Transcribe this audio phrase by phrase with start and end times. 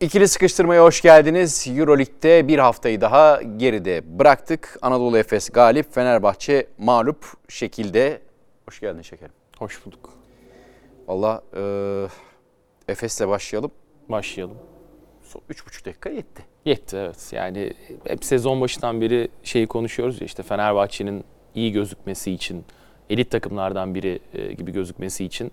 [0.00, 1.66] İkili sıkıştırmaya hoş geldiniz.
[1.68, 4.78] Euroleague'de bir haftayı daha geride bıraktık.
[4.82, 8.20] Anadolu Efes galip, Fenerbahçe mağlup şekilde.
[8.68, 9.32] Hoş geldin şekerim.
[9.58, 10.12] Hoş bulduk.
[11.06, 11.62] Valla e,
[12.92, 13.70] Efes'le başlayalım.
[14.08, 14.56] Başlayalım.
[15.22, 16.42] Son 3,5 dakika yetti.
[16.64, 17.32] Yetti evet.
[17.32, 17.72] Yani
[18.06, 21.24] hep sezon başından beri şeyi konuşuyoruz ya işte Fenerbahçe'nin
[21.54, 22.64] iyi gözükmesi için,
[23.10, 25.52] elit takımlardan biri e, gibi gözükmesi için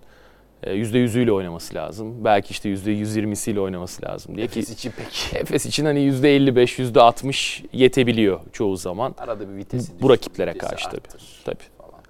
[0.66, 2.24] %100'üyle oynaması lazım.
[2.24, 5.40] Belki işte %120'siyle oynaması lazım diye ki Efes için pek.
[5.40, 9.14] Efes için hani %55, %60 yetebiliyor çoğu zaman.
[9.18, 10.96] Arada bir vitesi Bu rakiplere vitesi karşı tabii.
[10.96, 11.64] arttır Tabii.
[11.78, 12.00] falan.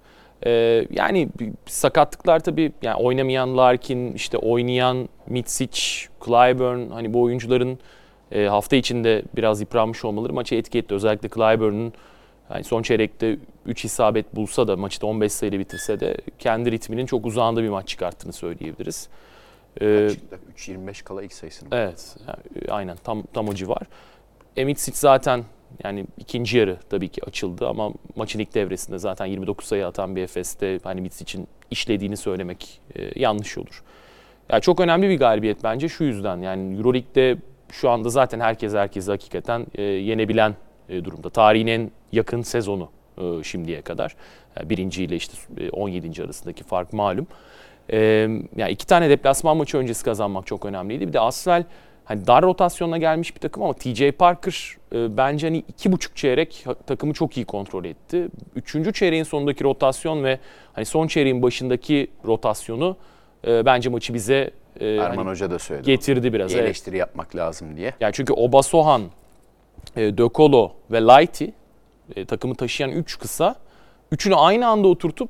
[0.45, 1.29] Ee, yani
[1.65, 5.81] sakatlıklar tabii yani oynamayan Larkin, işte oynayan Mitsic,
[6.25, 7.79] Clyburn hani bu oyuncuların
[8.31, 10.93] e, hafta içinde biraz yıpranmış olmaları maçı etki etti.
[10.95, 11.93] Özellikle Clyburn'un
[12.53, 17.05] yani son çeyrekte 3 isabet bulsa da maçı da 15 sayıyla bitirse de kendi ritminin
[17.05, 19.09] çok uzağında bir maç çıkarttığını söyleyebiliriz.
[19.81, 20.71] Ee, Kaç dakika?
[20.71, 21.69] 3.25 kala ilk sayısını.
[21.71, 23.81] Evet, yani, aynen tam tam o civar.
[24.57, 25.43] Emitsic zaten
[25.83, 30.21] yani ikinci yarı tabii ki açıldı ama maçın ilk devresinde zaten 29 sayı atan bir
[30.21, 33.83] Efes'te hani Mitsic'in işlediğini söylemek e, yanlış olur.
[34.49, 37.37] Yani çok önemli bir galibiyet bence şu yüzden yani EuroLeague'de
[37.71, 40.55] şu anda zaten herkes herkesi hakikaten e, yenebilen e,
[40.89, 41.29] durumda.
[41.29, 44.15] Tarihin en yakın sezonu e, şimdiye kadar.
[44.57, 46.23] Yani birinci ile işte e, 17.
[46.23, 47.27] arasındaki fark malum.
[47.91, 47.97] E,
[48.55, 51.07] yani iki tane deplasman maçı öncesi kazanmak çok önemliydi.
[51.07, 51.63] Bir de Asvel
[52.05, 56.65] hani dar rotasyonla gelmiş bir takım ama TJ Parker e, bence hani iki buçuk çeyrek
[56.87, 58.27] takımı çok iyi kontrol etti.
[58.55, 60.39] Üçüncü çeyreğin sonundaki rotasyon ve
[60.73, 62.97] hani son çeyreğin başındaki rotasyonu
[63.47, 65.85] e, bence maçı bize e, Erman hani Hoca da söyledi.
[65.85, 66.51] getirdi biraz.
[66.51, 66.65] Bir evet.
[66.65, 67.93] eleştiri yapmak lazım diye.
[67.99, 69.01] Yani çünkü Obasohan,
[69.95, 71.45] e, De Colo ve Lighty
[72.15, 73.55] e, takımı taşıyan 3 kısa.
[74.11, 75.29] Üçünü aynı anda oturtup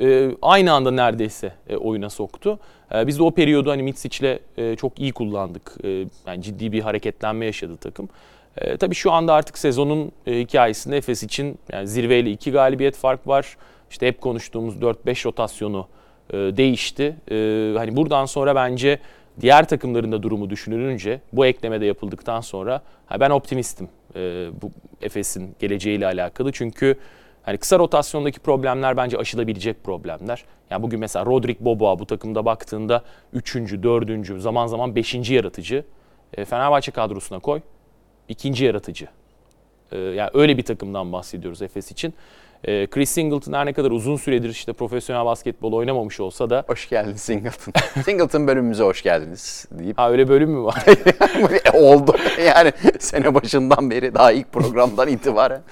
[0.00, 2.58] e, aynı anda neredeyse e, oyuna soktu.
[2.94, 5.72] E, biz de o periyodu hani Mitsic'le e, çok iyi kullandık.
[5.84, 5.88] E,
[6.26, 8.08] yani ciddi bir hareketlenme yaşadı takım.
[8.56, 13.26] E, tabii şu anda artık sezonun e, hikayesinde Efes için yani zirveyle iki galibiyet fark
[13.26, 13.56] var.
[13.90, 15.86] İşte hep konuştuğumuz 4-5 rotasyonu
[16.30, 17.16] e, değişti.
[17.30, 17.34] E,
[17.78, 18.98] hani buradan sonra bence
[19.40, 24.70] diğer takımların da durumu düşünülünce bu ekleme de yapıldıktan sonra ha, ben optimistim e, bu
[25.02, 26.52] Efes'in geleceğiyle alakalı.
[26.52, 26.98] Çünkü
[27.42, 30.44] hani kısa rotasyondaki problemler bence aşılabilecek problemler.
[30.70, 33.54] Yani bugün mesela Rodrik Boboa bu takımda baktığında 3.
[33.56, 34.42] 4.
[34.42, 35.30] zaman zaman 5.
[35.30, 35.84] yaratıcı.
[36.34, 37.60] E, Fenerbahçe kadrosuna koy.
[38.28, 39.08] ikinci yaratıcı.
[39.92, 42.14] E, yani öyle bir takımdan bahsediyoruz Efes için.
[42.64, 46.88] E, Chris Singleton her ne kadar uzun süredir işte profesyonel basketbol oynamamış olsa da Hoş
[46.88, 47.72] geldin Singleton.
[48.04, 50.84] Singleton bölümümüze hoş geldiniz deyip ha öyle bölüm mü var?
[51.74, 52.16] oldu.
[52.46, 55.62] Yani sene başından beri daha ilk programdan itibaren.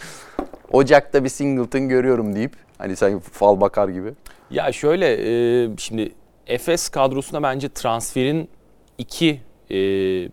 [0.72, 4.12] Ocak'ta bir Singleton görüyorum deyip hani sen fal bakar gibi.
[4.50, 6.12] Ya şöyle e, şimdi
[6.46, 8.48] Efes kadrosuna bence transferin
[8.98, 9.40] iki
[9.70, 9.78] e,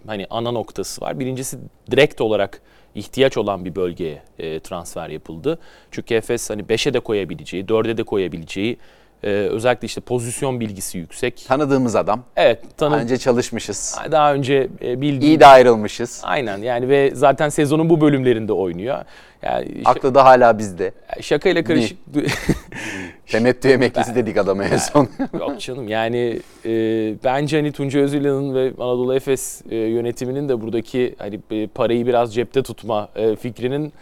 [0.07, 1.19] hani ana noktası var.
[1.19, 1.57] Birincisi
[1.91, 2.61] direkt olarak
[2.97, 5.59] ihtiyaç olan bir bölgeye e, transfer yapıldı.
[5.91, 8.77] Çünkü Efes hani 5'e de koyabileceği, 4'e de koyabileceği
[9.23, 11.45] e, özellikle işte pozisyon bilgisi yüksek.
[11.47, 12.23] Tanıdığımız adam.
[12.35, 13.97] Evet, tanı Daha önce çalışmışız.
[14.11, 16.21] daha önce e, bildiğim İyi de ayrılmışız.
[16.23, 18.97] Aynen yani ve zaten sezonun bu bölümlerinde oynuyor.
[19.41, 20.91] Yani Aklı da hala bizde.
[21.21, 21.97] şakayla karışık
[23.27, 25.09] Temettü emeklisi dedik adama en son.
[25.39, 26.69] Yok canım yani e,
[27.23, 32.35] bence hani Tunca Özilhan'ın ve Anadolu Efes e, yönetiminin de buradaki hani e, parayı biraz
[32.35, 33.93] cepte tutma e, fikrinin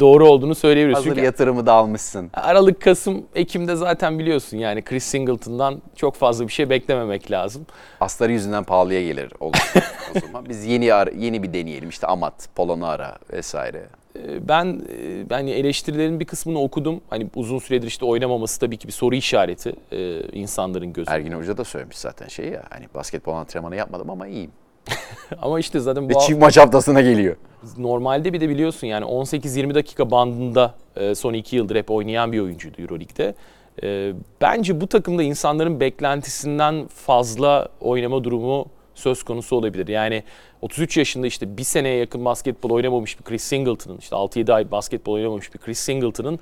[0.00, 0.98] doğru olduğunu söyleyebiliriz.
[0.98, 2.30] Hazır Çünkü yatırımı da almışsın.
[2.34, 7.66] Aralık, Kasım, Ekim'de zaten biliyorsun yani Chris Singleton'dan çok fazla bir şey beklememek lazım.
[8.00, 9.72] Asları yüzünden pahalıya gelir olur
[10.16, 10.48] o zaman.
[10.48, 10.84] Biz yeni
[11.24, 13.86] yeni bir deneyelim işte Amat, Polonara vesaire.
[14.18, 17.00] E, Ben e, yani eleştirilerin bir kısmını okudum.
[17.10, 21.14] Hani uzun süredir işte oynamaması tabii ki bir soru işareti e, insanların gözünde.
[21.14, 24.50] Ergin Hoca da söylemiş zaten şey ya hani basketbol antrenmanı yapmadım ama iyiyim.
[25.42, 27.36] Ama işte zaten Ve bu çift maç haftasına geliyor.
[27.78, 32.40] Normalde bir de biliyorsun yani 18-20 dakika bandında e, son 2 yıldır hep oynayan bir
[32.40, 33.34] oyuncuydu Euroleague'de.
[33.82, 39.88] E, Bence bu takımda insanların beklentisinden fazla oynama durumu söz konusu olabilir.
[39.88, 40.22] Yani
[40.62, 45.12] 33 yaşında işte bir seneye yakın basketbol oynamamış bir Chris Singleton'ın, işte 6-7 ay basketbol
[45.12, 46.38] oynamamış bir Chris Singleton'ın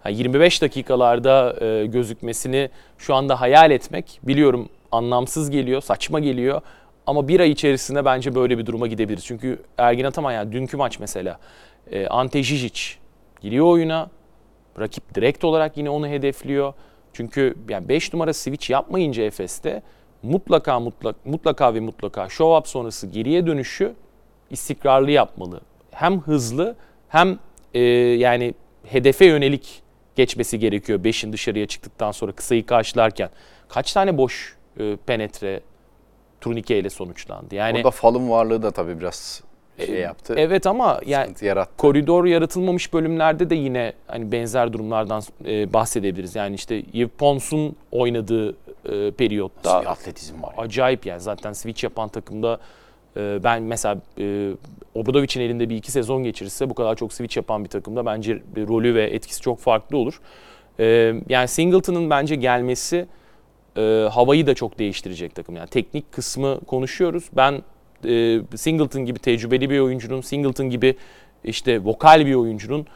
[0.00, 6.60] ha, 25 dakikalarda e, gözükmesini şu anda hayal etmek biliyorum anlamsız geliyor, saçma geliyor.
[7.06, 9.26] Ama bir ay içerisinde bence böyle bir duruma gidebiliriz.
[9.26, 11.38] Çünkü Ergin Ataman yani dünkü maç mesela
[11.90, 12.94] e, Ante Žižić
[13.40, 14.10] giriyor oyuna.
[14.80, 16.74] Rakip direkt olarak yine onu hedefliyor.
[17.12, 19.82] Çünkü yani 5 numara switch yapmayınca Efes'te
[20.22, 23.94] mutlaka mutlaka mutlaka ve mutlaka show up sonrası geriye dönüşü
[24.50, 25.60] istikrarlı yapmalı.
[25.90, 26.76] Hem hızlı
[27.08, 27.38] hem
[27.74, 28.54] e, yani
[28.86, 29.82] hedefe yönelik
[30.16, 33.30] geçmesi gerekiyor 5'in dışarıya çıktıktan sonra kısayı karşılarken.
[33.68, 35.60] Kaç tane boş e, penetre
[36.42, 37.54] turnike ile sonuçlandı.
[37.54, 39.42] Yani Orada falın varlığı da tabii biraz
[39.86, 40.34] şey yaptı.
[40.36, 41.76] evet ama yani yarattı.
[41.76, 46.34] koridor yaratılmamış bölümlerde de yine hani benzer durumlardan e, bahsedebiliriz.
[46.36, 48.50] Yani işte Yves Pons'un oynadığı
[48.84, 50.54] e, periyotta Nasıl atletizm var.
[50.58, 52.58] acayip yani zaten switch yapan takımda
[53.16, 54.50] e, ben mesela e,
[54.94, 58.94] Obradovic'in elinde bir iki sezon geçirirse bu kadar çok switch yapan bir takımda bence rolü
[58.94, 60.20] ve etkisi çok farklı olur.
[60.80, 63.06] E, yani Singleton'ın bence gelmesi
[63.76, 65.56] e, havayı da çok değiştirecek takım.
[65.56, 67.24] Yani teknik kısmı konuşuyoruz.
[67.32, 67.62] Ben
[68.04, 70.96] e, Singleton gibi tecrübeli bir oyuncunun, Singleton gibi
[71.44, 72.86] işte vokal bir oyuncunun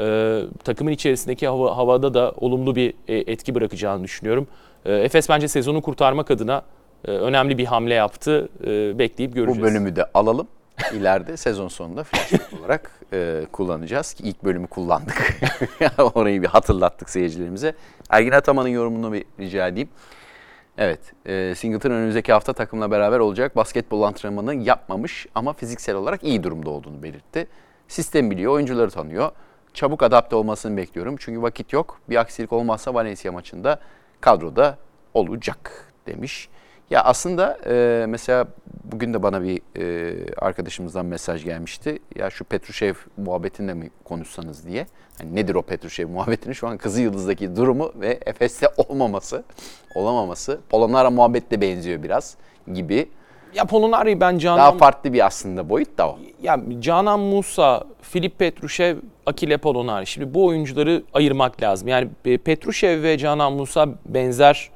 [0.00, 4.46] e, takımın içerisindeki hava, havada da olumlu bir e, etki bırakacağını düşünüyorum.
[4.84, 6.62] E, Efes bence sezonu kurtarmak adına
[7.04, 8.48] e, önemli bir hamle yaptı.
[8.66, 9.60] E, bekleyip göreceğiz.
[9.60, 10.48] Bu bölümü de alalım.
[10.92, 15.40] İleride sezon sonunda flashback olarak e, kullanacağız ki ilk bölümü kullandık.
[16.14, 17.74] Orayı bir hatırlattık seyircilerimize.
[18.10, 19.88] Ergin Ataman'ın yorumunu bir rica edeyim.
[20.78, 23.56] Evet, e, Singleton önümüzdeki hafta takımla beraber olacak.
[23.56, 27.48] Basketbol antrenmanı yapmamış ama fiziksel olarak iyi durumda olduğunu belirtti.
[27.88, 29.30] Sistem biliyor, oyuncuları tanıyor.
[29.74, 31.16] Çabuk adapte olmasını bekliyorum.
[31.18, 32.00] Çünkü vakit yok.
[32.10, 33.80] Bir aksilik olmazsa Valencia maçında
[34.20, 34.78] kadroda
[35.14, 36.48] olacak demiş.
[36.90, 38.46] Ya aslında e, mesela
[38.84, 41.98] bugün de bana bir e, arkadaşımızdan mesaj gelmişti.
[42.16, 44.86] Ya şu Petrushev muhabbetinde mi konuşsanız diye.
[45.18, 46.54] Hani nedir o Petrushev muhabbetini?
[46.54, 49.44] Şu an Kızı Yıldız'daki durumu ve Efes'te olmaması,
[49.94, 50.60] olamaması.
[50.68, 52.36] Polonara muhabbetle benziyor biraz
[52.72, 53.08] gibi.
[53.54, 56.18] Ya Polonari ben Canan Daha farklı bir aslında boyut da o.
[56.42, 58.96] ya Canan Musa, Filip Petrushev,
[59.26, 60.06] Akile Polonari.
[60.06, 61.88] Şimdi bu oyuncuları ayırmak lazım.
[61.88, 64.70] Yani e, Petrushev ve Canan Musa benzer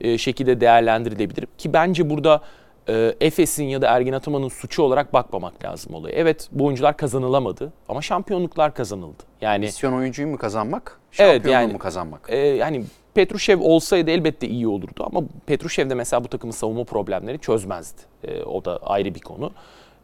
[0.00, 1.46] e, şekilde değerlendirilebilir.
[1.58, 2.40] Ki bence burada
[2.88, 6.14] e, Efes'in ya da Ergin Ataman'ın suçu olarak bakmamak lazım olaya.
[6.16, 9.22] Evet bu oyuncular kazanılamadı ama şampiyonluklar kazanıldı.
[9.40, 12.26] Yani Misyon oyuncuyu mu kazanmak, Evet, şampiyonluğu yani- mu kazanmak?
[12.28, 12.84] e, yani
[13.14, 18.00] Petrushev olsaydı elbette iyi olurdu ama Petrushev de mesela bu takımın savunma problemleri çözmezdi.
[18.24, 19.50] E, o da ayrı bir konu.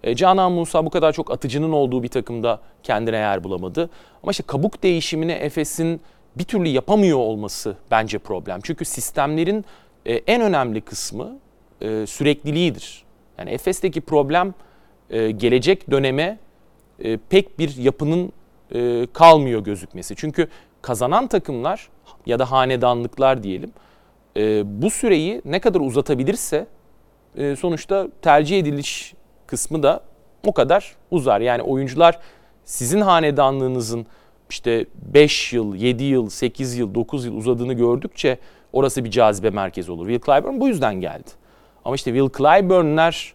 [0.04, 3.90] E, Canan Musa bu kadar çok atıcının olduğu bir takımda kendine yer bulamadı.
[4.22, 6.00] Ama işte kabuk değişimini Efes'in
[6.36, 8.60] bir türlü yapamıyor olması bence problem.
[8.62, 9.64] Çünkü sistemlerin
[10.06, 11.38] e, en önemli kısmı
[11.80, 13.04] e, sürekliliğidir.
[13.38, 14.54] Yani Efes'teki problem
[15.10, 16.38] e, gelecek döneme
[16.98, 18.32] e, pek bir yapının
[18.74, 20.16] e, kalmıyor gözükmesi.
[20.16, 20.48] Çünkü
[20.82, 21.88] kazanan takımlar
[22.26, 23.72] ya da hanedanlıklar diyelim
[24.36, 26.66] e, bu süreyi ne kadar uzatabilirse
[27.36, 29.14] e, sonuçta tercih ediliş
[29.46, 30.00] kısmı da
[30.46, 31.40] o kadar uzar.
[31.40, 32.18] Yani oyuncular
[32.64, 34.06] sizin hanedanlığınızın
[34.50, 38.38] işte 5 yıl, 7 yıl, 8 yıl, 9 yıl uzadığını gördükçe
[38.72, 40.08] orası bir cazibe merkezi olur.
[40.08, 41.30] Will Clyburn bu yüzden geldi.
[41.84, 43.34] Ama işte Will Clyburn'ler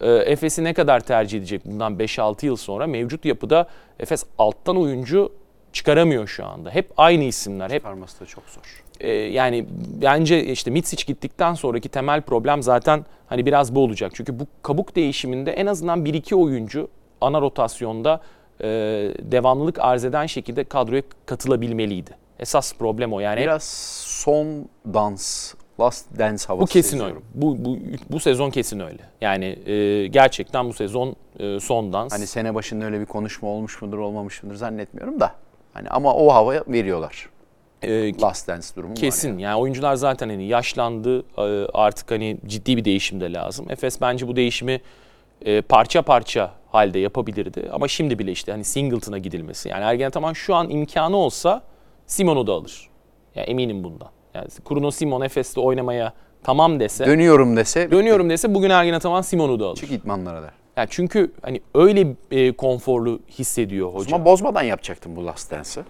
[0.00, 3.66] e, Efes'i ne kadar tercih edecek bundan 5-6 yıl sonra mevcut yapıda
[4.00, 5.32] Efes alttan oyuncu
[5.72, 6.70] çıkaramıyor şu anda.
[6.70, 8.84] Hep aynı isimler, hep Çıkarması da çok zor.
[9.00, 9.66] e, yani
[10.02, 14.12] bence işte Mitsic gittikten sonraki temel problem zaten hani biraz bu olacak.
[14.14, 16.88] Çünkü bu kabuk değişiminde en azından 1-2 oyuncu
[17.20, 18.20] ana rotasyonda
[18.60, 18.66] e,
[19.18, 22.10] devamlılık arz eden şekilde kadroya katılabilmeliydi.
[22.38, 23.20] Esas problem o.
[23.20, 23.64] Yani Biraz
[24.06, 27.14] son dans, last dance havası bu kesin öyle.
[27.14, 27.24] seziyorum.
[27.34, 27.78] Bu, bu,
[28.10, 29.02] bu sezon kesin öyle.
[29.20, 32.12] Yani e, gerçekten bu sezon e, son dans.
[32.12, 35.34] Hani sene başında öyle bir konuşma olmuş mudur olmamış mıdır zannetmiyorum da.
[35.72, 37.28] Hani ama o havaya veriyorlar.
[37.82, 38.96] E, Last Dance durumu var.
[39.00, 39.28] Kesin.
[39.28, 39.42] yani.
[39.42, 41.18] Yani oyuncular zaten hani yaşlandı.
[41.38, 43.66] Ee, Artık hani ciddi bir değişim de lazım.
[43.70, 44.80] Efes bence bu değişimi
[45.44, 47.68] e, parça parça halde yapabilirdi.
[47.72, 49.68] Ama şimdi bile işte hani Singleton'a gidilmesi.
[49.68, 51.62] Yani Ergen Ataman şu an imkanı olsa
[52.08, 52.88] Simon'u da alır.
[53.34, 54.08] Yani eminim bundan.
[54.34, 56.12] Yani Bruno Simon Efes'te oynamaya
[56.42, 59.76] tamam dese, Dönüyorum dese dönüyorum dese bugün Ergen Ataman Simon'u da alır.
[59.76, 60.50] çık idmanlara der.
[60.76, 64.16] Yani çünkü hani öyle e, konforlu hissediyor hoca.
[64.16, 65.84] Ama bozmadan yapacaktım bu Last Dance'ı.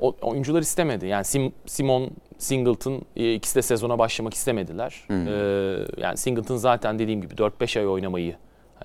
[0.00, 1.06] O, oyuncular istemedi.
[1.06, 5.04] Yani Sim- Simon, Singleton e, ikisi de sezona başlamak istemediler.
[5.10, 8.36] Ee, yani Singleton zaten dediğim gibi 4-5 ay oynamayı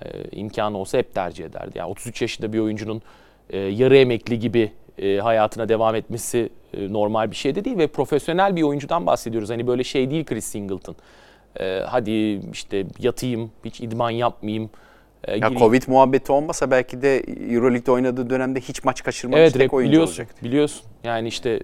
[0.02, 1.78] e, imkanı olsa hep tercih ederdi.
[1.78, 3.02] Yani 33 yaşında bir oyuncunun
[3.50, 7.86] e, yarı emekli gibi e, hayatına devam etmesi e, normal bir şey de değil ve
[7.86, 9.50] profesyonel bir oyuncudan bahsediyoruz.
[9.50, 10.96] Hani böyle şey değil Chris Singleton.
[11.60, 14.70] E, hadi işte yatayım, hiç idman yapmayayım.
[15.24, 15.58] e, Ya gireyim.
[15.58, 17.16] Covid muhabbeti olmasa belki de
[17.54, 20.44] Euroleague'de oynadığı dönemde hiç maç kaçırmamış Evet tek oyuncu biliyorsun, olacaktı.
[20.44, 20.82] biliyorsun.
[21.04, 21.60] Yani işte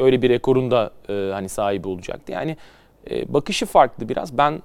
[0.00, 2.32] öyle bir rekorun da e, hani sahibi olacaktı.
[2.32, 2.56] Yani
[3.10, 4.38] e, bakışı farklı biraz.
[4.38, 4.62] Ben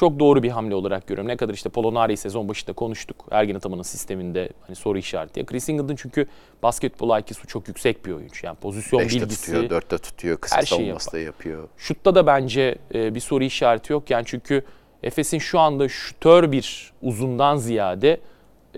[0.00, 1.28] çok doğru bir hamle olarak görüyorum.
[1.28, 3.24] Ne kadar işte Polonari'yi sezon başında konuştuk.
[3.30, 5.40] Ergin Ataman'ın sisteminde hani soru işareti.
[5.40, 6.26] Ya Chris Singleton çünkü
[6.62, 8.46] basketbol IQ'su çok yüksek bir oyuncu.
[8.46, 9.46] Yani pozisyon Beşte bilgisi.
[9.46, 11.68] tutuyor, dörtte tutuyor, kısa her şeyi da yapıyor.
[11.76, 14.10] Şutta da bence e, bir soru işareti yok.
[14.10, 14.64] Yani çünkü
[15.02, 18.20] Efes'in şu anda şutör bir uzundan ziyade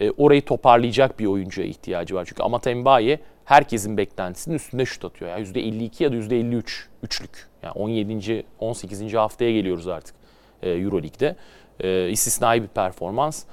[0.00, 2.24] e, orayı toparlayacak bir oyuncuya ihtiyacı var.
[2.24, 5.30] Çünkü Amata Mbaye herkesin beklentisinin üstünde şut atıyor.
[5.30, 6.64] Yani %52 ya da %53
[7.02, 7.48] üçlük.
[7.62, 8.44] Yani 17.
[8.58, 9.14] 18.
[9.14, 10.21] haftaya geliyoruz artık
[10.70, 11.36] Euroleague'de.
[11.80, 13.44] e, istisnai bir performans.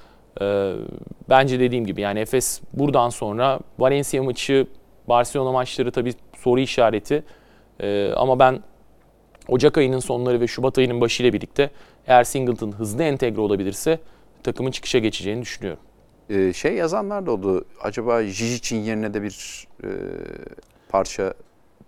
[0.42, 0.74] E,
[1.30, 4.68] bence dediğim gibi yani Efes buradan sonra Valencia maçı,
[5.08, 7.24] Barcelona maçları tabii soru işareti.
[7.80, 8.60] E, ama ben
[9.48, 11.70] Ocak ayının sonları ve Şubat ayının başıyla birlikte
[12.08, 14.00] eğer Singleton hızlı entegre olabilirse
[14.44, 15.84] takımın çıkışa geçeceğini düşünüyorum.
[16.30, 17.66] Ee, şey yazanlar da oldu.
[17.82, 19.90] Acaba Jijic'in yerine de bir e,
[20.90, 21.34] parça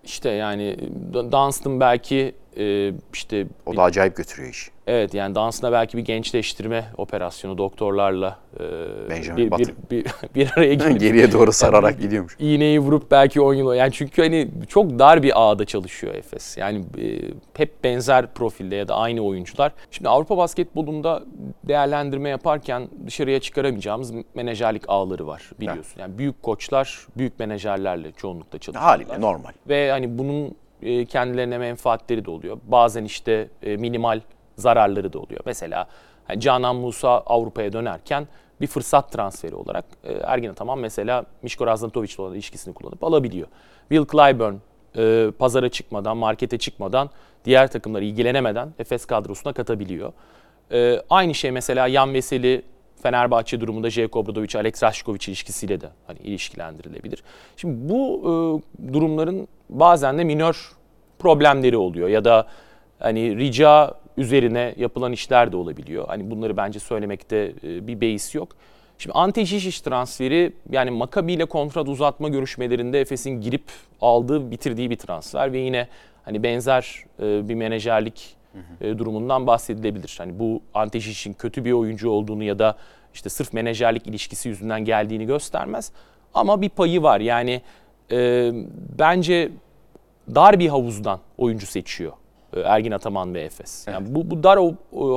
[0.04, 0.78] İşte yani
[1.14, 4.72] Dunstan belki e, işte o da acayip götürüyor işi.
[4.88, 8.64] Evet yani dansına belki bir gençleştirme operasyonu doktorlarla e,
[9.10, 9.76] Benjamin bir, bir, Button.
[9.92, 10.06] bir,
[10.36, 12.36] bir araya gelip Geriye doğru sararak gidiyormuş.
[12.40, 16.58] iğneyi vurup belki 10 yıl yani çünkü hani çok dar bir ağda çalışıyor Efes.
[16.58, 17.20] Yani e,
[17.58, 19.72] hep benzer profilde ya da aynı oyuncular.
[19.92, 21.24] Şimdi Avrupa basketbolunda
[21.64, 26.02] değerlendirme yaparken dışarıya çıkaramayacağımız menajerlik ağları var biliyorsun.
[26.02, 28.92] Yani büyük koçlar büyük menajerlerle çoğunlukla çalışıyorlar.
[28.92, 29.52] Haliyle normal.
[29.68, 32.58] Ve hani bunun e, kendilerine menfaatleri de oluyor.
[32.64, 34.22] Bazen işte e, minimal
[34.56, 35.42] zararları da oluyor.
[35.46, 35.88] Mesela
[36.28, 38.28] hani Canan Musa Avrupa'ya dönerken
[38.62, 43.48] bir fırsat transferi olarak e, Ergin Ataman mesela Mişko Raznatovic'le olan ilişkisini kullanıp alabiliyor.
[43.90, 44.56] Will Clyburn
[44.98, 47.10] e, pazara çıkmadan, markete çıkmadan,
[47.46, 50.14] diğer takımlar ilgilenemeden Efes kadrosuna katabiliyor.
[50.72, 52.62] E, aynı şey mesela Yan Veseli
[53.02, 57.24] Fenerbahçe durumunda Jeko Obradovic, Alex Raşkovic ilişkisiyle de hani ilişkilendirilebilir.
[57.58, 60.72] Şimdi bu e, durumların bazen de minör
[61.20, 62.48] problemleri oluyor ya da
[63.00, 66.08] hani rica üzerine yapılan işler de olabiliyor.
[66.08, 68.56] Hani bunları bence söylemekte e, bir beis yok.
[68.98, 73.64] Şimdi Ante Žižić transferi yani Maccabi ile kontrat uzatma görüşmelerinde Efes'in girip
[74.02, 75.88] aldığı, bitirdiği bir transfer ve yine
[76.26, 78.36] hani benzer e, bir menajerlik
[78.82, 80.16] e, durumundan bahsedilebilir.
[80.18, 82.78] Hani bu Ante Žžić'in kötü bir oyuncu olduğunu ya da
[83.14, 85.92] işte sırf menajerlik ilişkisi yüzünden geldiğini göstermez.
[86.34, 87.20] Ama bir payı var.
[87.20, 87.62] Yani
[88.12, 88.52] e,
[89.00, 89.52] bence
[90.36, 92.14] dar bir havuzdan oyuncu seçiyor
[92.54, 93.88] e, Ergin Ataman ve Efes.
[93.88, 94.60] Yani bu, bu dar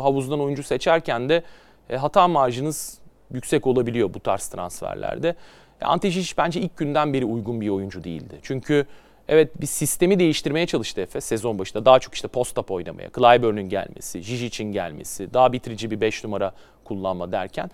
[0.03, 1.43] havuzdan oyuncu seçerken de
[1.91, 2.99] e, hata marjınız
[3.33, 5.35] yüksek olabiliyor bu tarz transferlerde.
[5.81, 8.39] E, Ante Žižić bence ilk günden beri uygun bir oyuncu değildi.
[8.43, 8.87] Çünkü
[9.29, 11.85] evet bir sistemi değiştirmeye çalıştı Efes sezon başında.
[11.85, 16.53] Daha çok işte post-up oynamaya, Clyburn'un gelmesi, Žžić'in gelmesi, daha bitirici bir 5 numara
[16.85, 17.71] kullanma derken.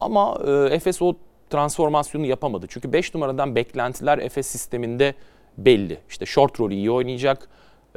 [0.00, 1.14] Ama e, Efes o
[1.50, 2.66] transformasyonu yapamadı.
[2.68, 5.14] Çünkü 5 numaradan beklentiler Efes sisteminde
[5.58, 5.98] belli.
[6.08, 7.48] İşte short rolü iyi oynayacak.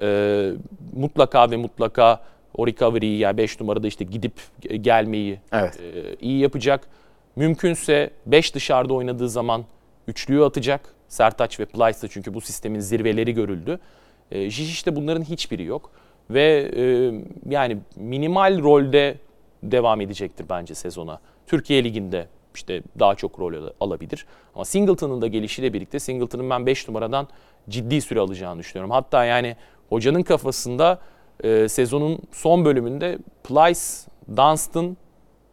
[0.01, 0.51] E,
[0.95, 2.21] mutlaka ve mutlaka
[2.57, 4.33] o recovery'yi yani 5 numarada işte gidip
[4.81, 5.79] gelmeyi Evet.
[5.79, 6.87] e, iyi yapacak.
[7.35, 9.65] Mümkünse 5 dışarıda oynadığı zaman
[10.07, 10.93] üçlüyü atacak.
[11.09, 13.79] Sertaç ve Plyce'da çünkü bu sistemin zirveleri görüldü.
[14.31, 15.91] E, Žižić'te bunların hiçbiri yok.
[16.29, 16.83] Ve e,
[17.49, 19.17] yani minimal rolde
[19.63, 21.19] devam edecektir bence sezona.
[21.47, 24.25] Türkiye Ligi'nde işte daha çok rol al- alabilir.
[24.55, 27.27] Ama Singleton'ın da gelişiyle birlikte Singleton'ın ben 5 numaradan
[27.69, 28.91] ciddi süre alacağını düşünüyorum.
[28.91, 29.55] Hatta yani
[29.89, 30.99] hocanın kafasında
[31.43, 33.79] e, sezonun son bölümünde Plyce,
[34.37, 34.97] Dunstan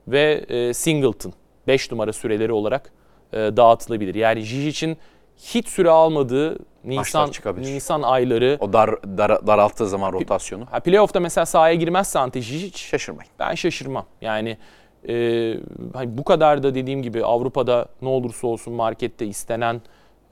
[0.08, 1.32] ve e, Singleton
[1.66, 2.92] 5 numara süreleri olarak
[3.32, 4.14] e, dağıtılabilir.
[4.14, 4.96] Yani Žžić'in
[5.36, 7.30] hiç süre almadığı Nisan.
[7.56, 12.76] Nisan ayları O dar, dar daralttığı zaman rotasyonu ha, playoff'ta mesela sahaya girmezse Ante Žižić
[12.76, 13.30] şaşırmayın.
[13.38, 14.06] ben şaşırmam.
[14.20, 14.58] Yani
[15.08, 15.14] e,
[15.94, 19.82] hani bu kadar da dediğim gibi Avrupa'da ne olursa olsun markette istenen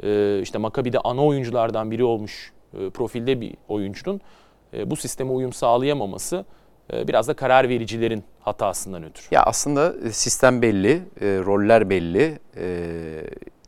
[0.02, 4.20] e, işte Maccabi'de ana oyunculardan biri olmuş e, profilde bir oyuncunun
[4.74, 6.44] e, bu sisteme uyum sağlayamaması
[6.92, 9.26] biraz da karar vericilerin hatasından ötürü.
[9.30, 12.66] Ya aslında e, sistem belli, e, roller belli, e,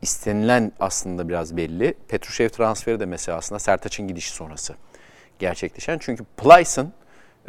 [0.01, 1.93] istenilen aslında biraz belli.
[2.07, 4.75] Petrushev transferi de mesela aslında Sertaç'ın gidişi sonrası
[5.39, 5.97] gerçekleşen.
[6.01, 6.93] Çünkü Plyce'ın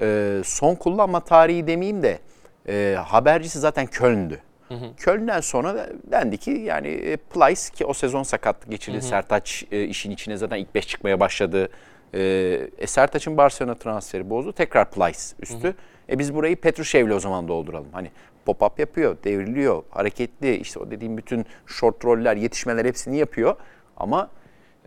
[0.00, 2.18] e, son kullanma tarihi demeyeyim de
[2.68, 4.40] e, habercisi zaten Köln'dü.
[4.96, 9.02] Köln'den sonra dendi ki yani Plyce ki o sezon sakatlık geçirdi.
[9.02, 11.68] Sertaç e, işin içine zaten ilk 5 çıkmaya başladı.
[12.14, 12.20] E,
[12.78, 14.52] e, Sertaç'ın Barcelona transferi bozdu.
[14.52, 15.74] Tekrar Plyce üstü.
[16.10, 17.88] E biz burayı Petrushev'le o zaman dolduralım.
[17.92, 18.10] Hani
[18.46, 20.56] pop-up yapıyor, devriliyor, hareketli.
[20.56, 23.56] işte o dediğim bütün short roller, yetişmeler hepsini yapıyor.
[23.96, 24.30] Ama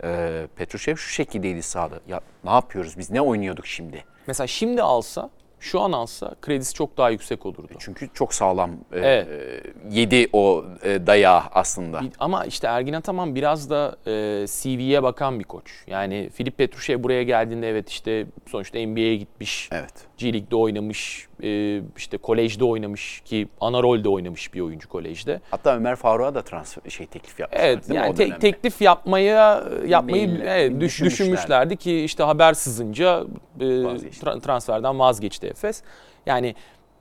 [0.04, 2.00] e, Petrushev şu şekildeydi sahada.
[2.08, 3.12] Ya ne yapıyoruz biz?
[3.12, 4.06] Ne oynuyorduk şimdi?
[4.28, 5.30] Mesela şimdi alsa,
[5.62, 7.68] şu an alsa kredisi çok daha yüksek olurdu.
[7.80, 9.28] Çünkü çok sağlam e, Evet.
[9.28, 12.02] e, yedi o e, dayağı aslında.
[12.20, 15.72] Ama işte Ergin Ataman biraz da e, CV'ye bakan bir koç.
[15.88, 19.70] Yani Filip Petrushev buraya geldiğinde evet işte sonuçta NBA'ye gitmiş.
[19.72, 19.94] Evet.
[20.22, 25.42] G League'de oynamış, e, işte kolejde oynamış ki ana rolde oynamış bir oyuncu kolejde.
[25.52, 27.66] Hatta Ömer Faruk'a da transfer şey teklif yapmışlar.
[27.68, 31.12] Evet yani te- teklif yapmaya yapmayı evet, düş- düşünmüşler.
[31.12, 33.24] düşünmüşlerdi ki işte haber sızınca
[33.60, 35.84] e, tra- transferden vazgeçti Efes.
[36.26, 36.56] Yani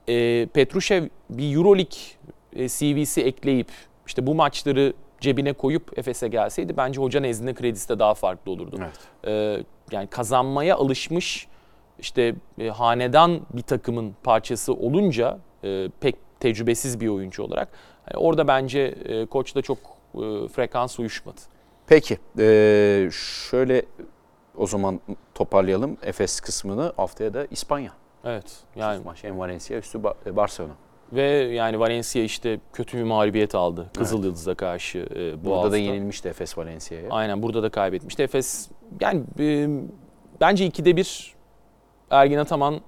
[0.09, 1.99] e, Petrushev bir EuroLeague
[2.57, 3.69] e, CV'si ekleyip
[4.07, 8.81] işte bu maçları cebine koyup Efes'e gelseydi bence hoca nezdinde kredisi de daha farklı olurdu.
[8.81, 8.99] Evet.
[9.27, 11.50] E, yani kazanmaya alışmış
[12.01, 17.69] işte e, hanedan bir takımın parçası olunca e, pek tecrübesiz bir oyuncu olarak.
[18.11, 19.79] Yani orada bence e, koçla çok
[20.15, 21.41] e, frekans uyuşmadı.
[21.87, 23.09] Peki e,
[23.51, 23.83] şöyle
[24.57, 25.01] o zaman
[25.35, 26.93] toparlayalım Efes kısmını.
[26.97, 27.93] Haftaya da İspanya.
[28.25, 28.57] Evet.
[28.77, 29.05] Yani Yani.
[29.05, 30.73] Maç hem Valencia üstü e, Barcelona.
[31.13, 35.73] ve yani Valencia işte kötü bir mağlubiyet aldı Kızıl Yıldız'a karşı e, bu Burada hafta.
[35.73, 37.07] da yenilmişti Efes Valencia'ya.
[37.11, 38.23] Aynen burada da kaybetmişti.
[38.23, 39.69] Efes yani e,
[40.41, 41.35] bence ikide bir
[42.11, 42.81] Ergin Ataman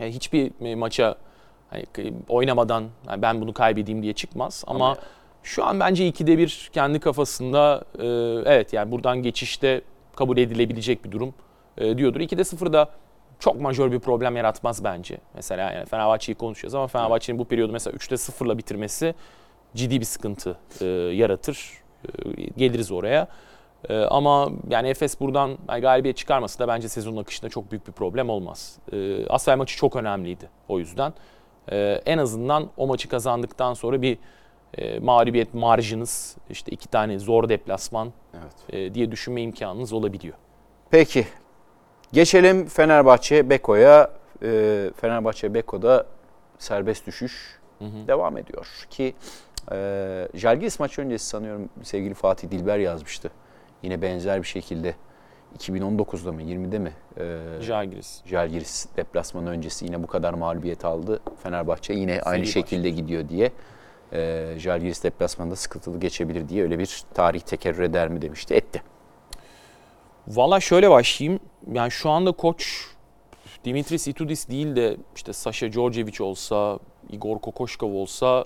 [0.00, 1.14] e, hiçbir e, maça
[1.70, 1.84] hani,
[2.28, 4.96] oynamadan yani ben bunu kaybedeyim diye çıkmaz ama, Ama-
[5.42, 8.06] şu an bence ikide bir kendi kafasında e,
[8.54, 9.80] evet yani buradan geçişte
[10.16, 11.34] kabul edilebilecek bir durum
[11.78, 12.20] e, diyordur.
[12.20, 12.90] 2'de 0 da
[13.38, 15.18] çok majör bir problem yaratmaz bence.
[15.34, 19.14] Mesela yani Fenerbahçe'yi konuşuyoruz ama Fenerbahçe'nin bu periyodu mesela 3'te 0'la bitirmesi
[19.74, 21.70] ciddi bir sıkıntı e, yaratır.
[22.04, 23.28] E, geliriz oraya.
[23.88, 27.92] E, ama yani Efes buradan yani galibiyet çıkarması da bence sezonun akışında çok büyük bir
[27.92, 28.78] problem olmaz.
[28.92, 31.12] E, Asfer maçı çok önemliydi o yüzden.
[31.72, 34.18] E, en azından o maçı kazandıktan sonra bir
[34.78, 38.74] e, mağlubiyet marjınız işte iki tane zor deplasman Evet.
[38.74, 40.34] e, diye düşünme imkanınız olabiliyor.
[40.90, 41.26] Peki
[42.12, 44.10] geçelim Fenerbahçe Beko'ya.
[44.42, 46.06] E, Fenerbahçe Beko'da
[46.58, 49.14] serbest düşüş devam ediyor ki
[49.72, 53.30] e, Jalgiris maçı öncesi sanıyorum sevgili Fatih Dilber yazmıştı.
[53.84, 54.94] Yine benzer bir şekilde
[55.58, 58.22] 2019'da mı 20'de mi e, Jalgiris.
[58.26, 61.20] Jalgiris deplasmanı öncesi yine bu kadar mağlubiyet aldı.
[61.42, 63.52] Fenerbahçe yine aynı Seri şekilde gidiyor diye.
[64.12, 68.54] E, Jalgiris deplasmanında sıkıntılı geçebilir diye öyle bir tarih tekerrür eder mi demişti.
[68.54, 68.82] Etti.
[70.28, 71.40] Valla şöyle başlayayım.
[71.72, 72.86] Yani şu anda koç
[73.64, 76.78] Dimitris Itudis değil de işte Sasha Djordjevic olsa,
[77.10, 78.44] Igor Kokoşkov olsa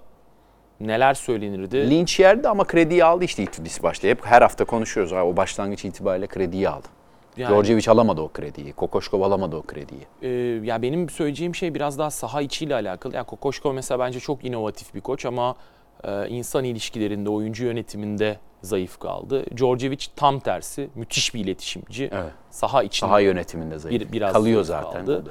[0.80, 1.90] neler söylenirdi?
[1.90, 4.08] Linç yerdi ama krediyi aldı işte Itudis başta.
[4.08, 5.12] Hep her hafta konuşuyoruz.
[5.12, 6.88] Ha, o başlangıç itibariyle krediyi aldı.
[7.36, 8.72] Yani, Djordjevic alamadı o krediyi.
[8.72, 10.00] Kokoşkov alamadı o krediyi.
[10.22, 10.28] e,
[10.66, 13.14] ya benim söyleyeceğim şey biraz daha saha içiyle alakalı.
[13.14, 15.56] Yani Kokoşkov mesela bence çok inovatif bir koç ama
[16.04, 19.44] e, insan ilişkilerinde, oyuncu yönetiminde zayıf kaldı.
[19.56, 22.10] Djordjevic tam tersi, müthiş bir iletişimci.
[22.12, 22.32] Evet.
[22.50, 24.00] Saha içinde Saha yönetiminde zayıf.
[24.00, 25.00] Bir- biraz Kalıyor zayıf zaten.
[25.06, 25.24] kaldı.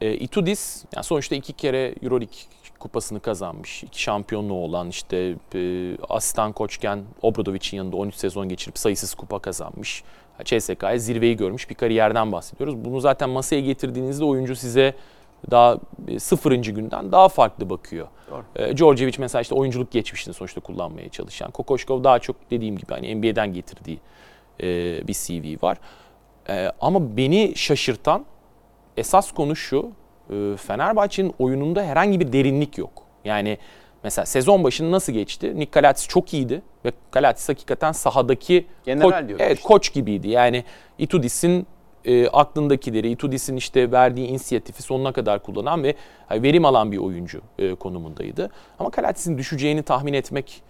[0.00, 2.34] E, Itudis yani sonuçta iki kere Euroleague
[2.82, 3.82] kupasını kazanmış.
[3.82, 10.04] iki şampiyonluğu olan işte e, asistan koçken Obradovic'in yanında 13 sezon geçirip sayısız kupa kazanmış.
[10.44, 12.84] CSK'ya zirveyi görmüş bir kariyerden bahsediyoruz.
[12.84, 14.94] Bunu zaten masaya getirdiğinizde oyuncu size
[15.50, 18.08] daha e, sıfırıncı günden daha farklı bakıyor.
[18.56, 21.50] E, Djordjevic mesela işte oyunculuk geçmişini sonuçta kullanmaya çalışan.
[21.50, 23.98] Kokoşkov daha çok dediğim gibi hani NBA'den getirdiği
[24.62, 24.66] e,
[25.08, 25.78] bir CV var.
[26.48, 28.24] E, ama beni şaşırtan
[28.96, 29.90] esas konu şu.
[30.30, 33.02] E, Fenerbahçe'nin oyununda herhangi bir derinlik yok.
[33.24, 33.58] Yani
[34.04, 35.52] mesela sezon başını nasıl geçti?
[35.56, 39.68] Nick Kalatis çok iyiydi ve Kalatis hakikaten sahadaki General diyoruz evet, işte.
[39.68, 40.28] koç gibiydi.
[40.28, 40.64] Yani
[40.98, 41.66] Itudis'in
[42.04, 45.94] e, aklındakileri, Itudis'in işte verdiği inisiyatifi sonuna kadar kullanan ve
[46.30, 48.50] verim alan bir oyuncu e, konumundaydı.
[48.78, 50.62] Ama Kalatis'in düşeceğini tahmin etmek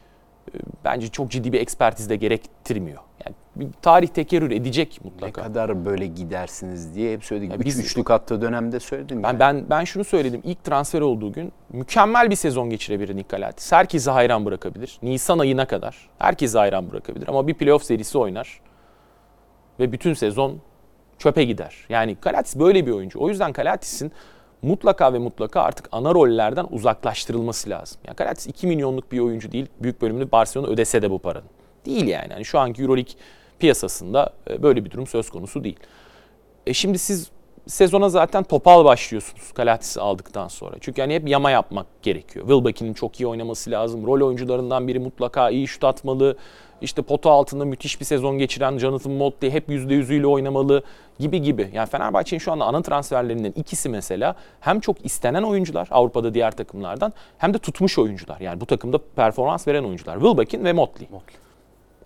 [0.85, 3.01] bence çok ciddi bir ekspertiz de gerektirmiyor.
[3.27, 5.43] Yani bir tarih tekerrür edecek Ne mutlaka.
[5.43, 7.51] kadar böyle gidersiniz diye hep söyledik.
[7.53, 9.23] Ya Üç, biz- üçlük attığı dönemde söyledim.
[9.23, 9.39] Ben, yani.
[9.39, 10.41] ben ben şunu söyledim.
[10.45, 13.73] İlk transfer olduğu gün mükemmel bir sezon geçirebilir Nikolatis.
[13.73, 14.99] Herkesi hayran bırakabilir.
[15.03, 17.29] Nisan ayına kadar herkesi hayran bırakabilir.
[17.29, 18.61] Ama bir playoff serisi oynar.
[19.81, 20.61] Ve bütün sezon
[21.19, 21.77] çöpe gider.
[21.89, 23.21] Yani Kalatis böyle bir oyuncu.
[23.21, 24.13] O yüzden Kalatis'in
[24.63, 28.01] mutlaka ve mutlaka artık ana rollerden uzaklaştırılması lazım.
[28.07, 29.67] Yani Kalatis 2 milyonluk bir oyuncu değil.
[29.81, 31.49] Büyük bölümünü Barcelona ödese de bu paranın.
[31.87, 32.33] Değil yani.
[32.33, 33.13] yani şu anki Euroleague
[33.59, 35.77] piyasasında e, böyle bir durum söz konusu değil.
[36.67, 37.31] E şimdi siz
[37.67, 40.77] sezona zaten topal başlıyorsunuz Kalatis'i aldıktan sonra.
[40.81, 42.47] Çünkü hani hep yama yapmak gerekiyor.
[42.49, 44.07] Wilbeck'in çok iyi oynaması lazım.
[44.07, 46.37] Rol oyuncularından biri mutlaka iyi şut atmalı.
[46.81, 50.83] İşte pota altında müthiş bir sezon geçiren Jonathan Motley hep %100'üyle oynamalı
[51.23, 51.71] gibi gibi.
[51.73, 57.13] Yani Fenerbahçe'nin şu anda ana transferlerinden ikisi mesela hem çok istenen oyuncular Avrupa'da diğer takımlardan
[57.39, 58.41] hem de tutmuş oyuncular.
[58.41, 60.15] Yani bu takımda performans veren oyuncular.
[60.15, 61.09] Wilbeck'in ve Motley.
[61.11, 61.37] Motley.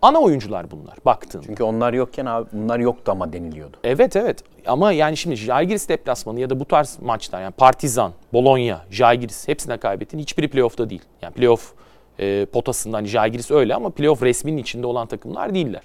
[0.02, 1.42] Ana oyuncular bunlar baktığında.
[1.46, 3.76] Çünkü onlar yokken abi bunlar yoktu ama deniliyordu.
[3.84, 8.80] Evet evet ama yani şimdi Jalgiris deplasmanı ya da bu tarz maçlar yani Partizan, Bologna,
[8.90, 10.18] Jalgiris hepsine kaybettin.
[10.18, 11.02] Hiçbiri playoff'ta değil.
[11.22, 11.72] Yani playoff
[12.18, 15.82] e, potasından hani Jalgiris öyle ama playoff resminin içinde olan takımlar değiller.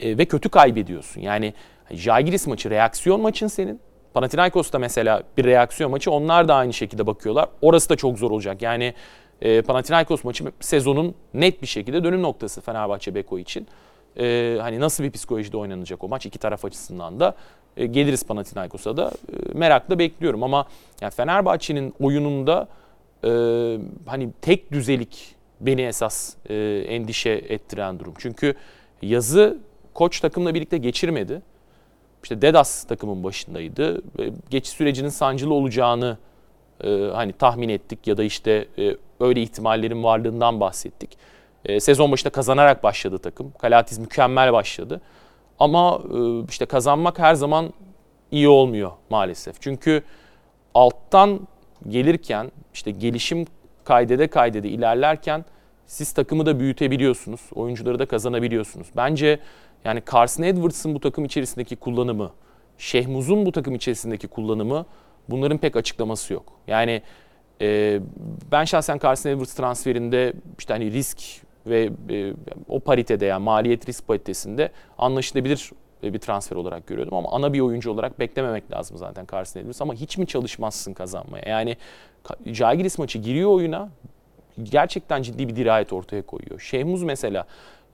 [0.00, 1.20] E, ve kötü kaybediyorsun.
[1.20, 1.54] Yani
[1.90, 3.80] Jalgiris maçı reaksiyon maçın senin.
[4.14, 7.48] Panathinaikos'ta mesela bir reaksiyon maçı onlar da aynı şekilde bakıyorlar.
[7.62, 8.62] Orası da çok zor olacak.
[8.62, 8.94] Yani
[9.42, 13.66] e, Panathinaikos maçı sezonun net bir şekilde dönüm noktası Fenerbahçe Beko için.
[14.18, 17.34] E, hani nasıl bir psikolojide oynanacak o maç iki taraf açısından da
[17.76, 20.66] e, geliriz Panathinaikos'a da e, merakla bekliyorum ama
[21.00, 22.68] yani Fenerbahçe'nin oyununda
[23.24, 23.30] e,
[24.06, 28.14] hani tek düzelik beni esas e, endişe ettiren durum.
[28.18, 28.54] Çünkü
[29.02, 29.58] yazı
[29.94, 31.42] koç takımla birlikte geçirmedi.
[32.26, 34.02] İşte Dedas takımın başındaydı.
[34.18, 36.18] E, Geçiş sürecinin sancılı olacağını
[36.84, 41.18] e, hani tahmin ettik ya da işte e, öyle ihtimallerin varlığından bahsettik.
[41.64, 43.52] E, sezon başında kazanarak başladı takım.
[43.58, 45.00] Kalatis mükemmel başladı.
[45.58, 47.72] Ama e, işte kazanmak her zaman
[48.30, 49.60] iyi olmuyor maalesef.
[49.60, 50.02] Çünkü
[50.74, 51.40] alttan
[51.88, 53.46] gelirken işte gelişim
[53.84, 55.44] kaydede kaydede ilerlerken
[55.86, 57.40] siz takımı da büyütebiliyorsunuz.
[57.54, 58.86] Oyuncuları da kazanabiliyorsunuz.
[58.96, 59.38] Bence
[59.84, 62.30] yani Carson Edwards'ın bu takım içerisindeki kullanımı,
[62.78, 64.86] Şehmuz'un bu takım içerisindeki kullanımı
[65.28, 66.52] bunların pek açıklaması yok.
[66.66, 67.02] Yani
[67.60, 68.00] e,
[68.52, 71.22] ben şahsen Carson Edwards transferinde işte hani risk
[71.66, 72.32] ve e,
[72.68, 75.70] o paritede yani maliyet risk paritesinde anlaşılabilir
[76.02, 79.94] bir transfer olarak görüyordum ama ana bir oyuncu olarak beklememek lazım zaten Carson Edwards ama
[79.94, 81.44] hiç mi çalışmazsın kazanmaya?
[81.48, 81.76] Yani
[82.46, 83.88] Jagiris maçı giriyor oyuna
[84.62, 86.60] gerçekten ciddi bir dirayet ortaya koyuyor.
[86.60, 87.46] Şehmuz mesela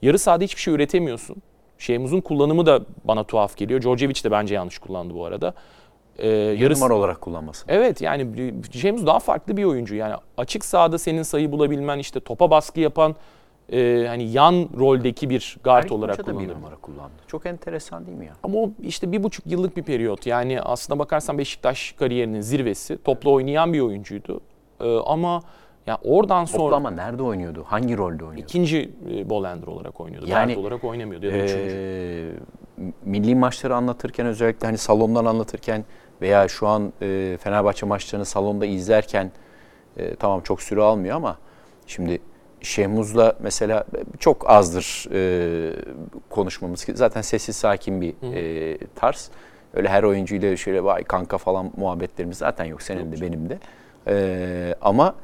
[0.03, 1.37] yarı sahada hiçbir şey üretemiyorsun.
[1.83, 3.83] Şehmuz'un kullanımı da bana tuhaf geliyor.
[3.83, 5.55] Djordjevic de bence yanlış kullandı bu arada.
[6.19, 7.65] Ee, yarı numara olarak kullanması.
[7.69, 9.95] Evet yani Şehmuz daha farklı bir oyuncu.
[9.95, 13.17] Yani açık sahada senin sayı bulabilmen işte topa baskı yapan
[13.73, 16.49] e, hani yan roldeki bir guard Her olarak kullanılır.
[16.49, 17.13] bir numara kullandı.
[17.27, 18.33] Çok enteresan değil mi ya?
[18.43, 20.27] Ama o işte bir buçuk yıllık bir periyot.
[20.27, 22.99] Yani aslında bakarsan Beşiktaş kariyerinin zirvesi.
[23.05, 24.41] Toplu oynayan bir oyuncuydu.
[24.81, 25.43] E, ama
[25.87, 26.63] ya oradan sonra...
[26.63, 27.65] Toplu ama nerede oynuyordu?
[27.67, 28.41] Hangi rolde oynuyordu?
[28.41, 30.27] İkinci e, Bolender olarak oynuyordu.
[30.29, 32.33] Yani, Guard olarak oynamıyordu ya da e,
[33.05, 35.85] Milli maçları anlatırken özellikle hani salondan anlatırken
[36.23, 39.31] veya şu an e, Fenerbahçe maçlarını salonda izlerken
[39.97, 41.39] e, tamam çok süre almyor ama
[41.87, 42.21] şimdi
[42.61, 43.85] Şehmuz'la mesela
[44.19, 45.73] çok azdır e,
[46.31, 46.87] konuşmamız.
[46.95, 49.31] Zaten sessiz sakin bir e, tarz.
[49.75, 52.83] Öyle her oyuncuyla şöyle vay kanka falan muhabbetlerimiz zaten yok.
[52.83, 53.59] Senin de benim de.
[54.07, 55.15] E, ama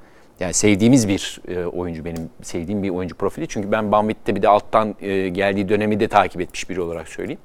[0.40, 3.48] yani sevdiğimiz bir e, oyuncu benim sevdiğim bir oyuncu profili.
[3.48, 7.40] Çünkü ben Bambit'te bir de alttan e, geldiği dönemi de takip etmiş biri olarak söyleyeyim.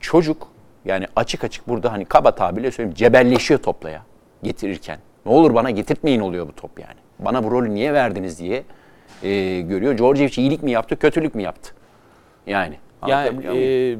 [0.00, 0.48] Çocuk
[0.84, 4.02] yani açık açık burada hani kaba tabirle söyleyeyim cebelleşiyor toplaya
[4.42, 4.98] getirirken.
[5.26, 6.98] Ne olur bana getirtmeyin oluyor bu top yani.
[7.18, 8.62] Bana bu rolü niye verdiniz diye
[9.22, 9.98] e, görüyor.
[9.98, 11.74] Djordjevic iyilik mi yaptı, kötülük mü yaptı?
[12.46, 12.76] Yani.
[13.06, 13.96] Yani e,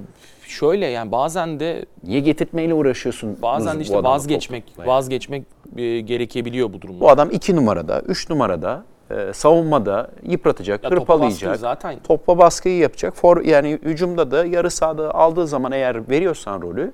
[0.53, 3.38] şöyle yani bazen de niye getirtmeyle uğraşıyorsun?
[3.43, 5.43] Bazen de işte vazgeçmek, vazgeçmek
[5.77, 7.01] e, gerekebiliyor bu durumda.
[7.01, 11.57] Bu adam iki numarada, üç numarada e, savunmada yıpratacak, ya hırpalayacak.
[11.57, 11.99] zaten.
[12.05, 13.15] Topa baskıyı yapacak.
[13.17, 16.93] For, yani hücumda da yarı sahada aldığı zaman eğer veriyorsan rolü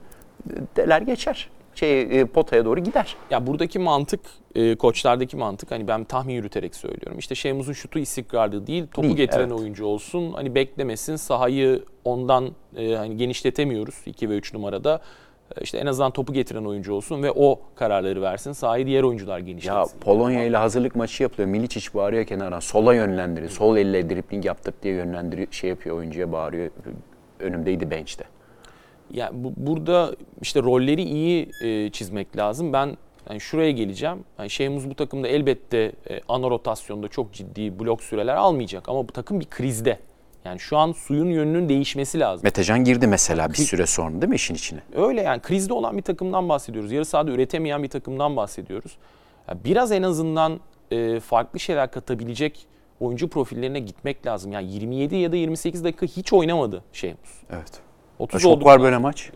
[0.77, 3.17] deler geçer şey e, potaya doğru gider.
[3.31, 4.21] Ya buradaki mantık
[4.55, 7.19] e, koçlardaki mantık hani ben tahmin yürüterek söylüyorum.
[7.19, 9.61] İşte Şeymuz'un şutu istikrarlı değil, topu değil, getiren evet.
[9.61, 10.33] oyuncu olsun.
[10.33, 15.01] Hani beklemesin, sahayı ondan e, hani genişletemiyoruz 2 ve 3 numarada.
[15.57, 18.53] E, işte en azından topu getiren oyuncu olsun ve o kararları versin.
[18.53, 19.97] Sahayı diğer oyuncular genişletsin.
[19.97, 21.49] Ya Polonya ile hazırlık maçı yapılıyor.
[21.49, 22.61] Milicic bağırıyor kenara.
[22.61, 23.51] Sola yönlendiriyor.
[23.51, 25.53] Sol elle dripling yaptık diye yönlendiriyor.
[25.53, 26.71] Şey yapıyor oyuncuya bağırıyor.
[27.41, 28.38] Önümdeydi bench'te.
[29.11, 32.73] Ya bu, burada işte rolleri iyi e, çizmek lazım.
[32.73, 32.97] Ben
[33.31, 34.25] yani şuraya geleceğim.
[34.39, 39.13] Yani Şeyhmuz bu takımda elbette e, ana rotasyonda çok ciddi blok süreler almayacak ama bu
[39.13, 39.99] takım bir krizde.
[40.45, 42.45] Yani şu an suyun yönünün değişmesi lazım.
[42.45, 44.81] Metecan girdi mesela bir süre sonra değil mi işin içine?
[44.95, 46.93] Öyle yani krizde olan bir takımdan bahsediyoruz.
[46.93, 48.97] Yarı sahada üretemeyen bir takımdan bahsediyoruz.
[49.49, 52.67] Yani biraz en azından e, farklı şeyler katabilecek
[53.01, 54.53] oyuncu profillerine gitmek lazım.
[54.53, 57.31] Yani 27 ya da 28 dakika hiç oynamadı Şeyhmuz.
[57.51, 57.88] Evet.
[58.19, 59.31] 30 Çok var böyle maç.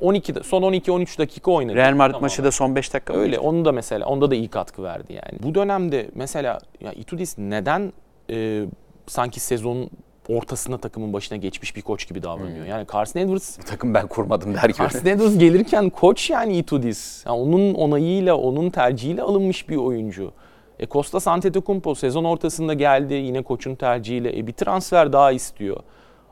[0.00, 1.76] 12'de son 12 13 dakika oynadı.
[1.76, 2.22] Real Madrid tamam.
[2.22, 5.42] maçı da son 5 dakika Öyle onu da mesela onda da iyi katkı verdi yani.
[5.42, 7.92] Bu dönemde mesela ya Itudis neden
[8.30, 8.64] e,
[9.06, 9.90] sanki sezonun
[10.28, 12.64] ortasında takımın başına geçmiş bir koç gibi davranıyor.
[12.64, 12.70] Hmm.
[12.70, 14.78] Yani Carson Edwards takım ben kurmadım der gibi.
[14.78, 17.24] Carson Edwards gelirken koç yani Itudis.
[17.26, 20.32] Yani onun onayıyla, onun tercihiyle alınmış bir oyuncu.
[20.78, 24.38] E Costa Antetokounmpo sezon ortasında geldi yine koçun tercihiyle.
[24.38, 25.76] E bir transfer daha istiyor.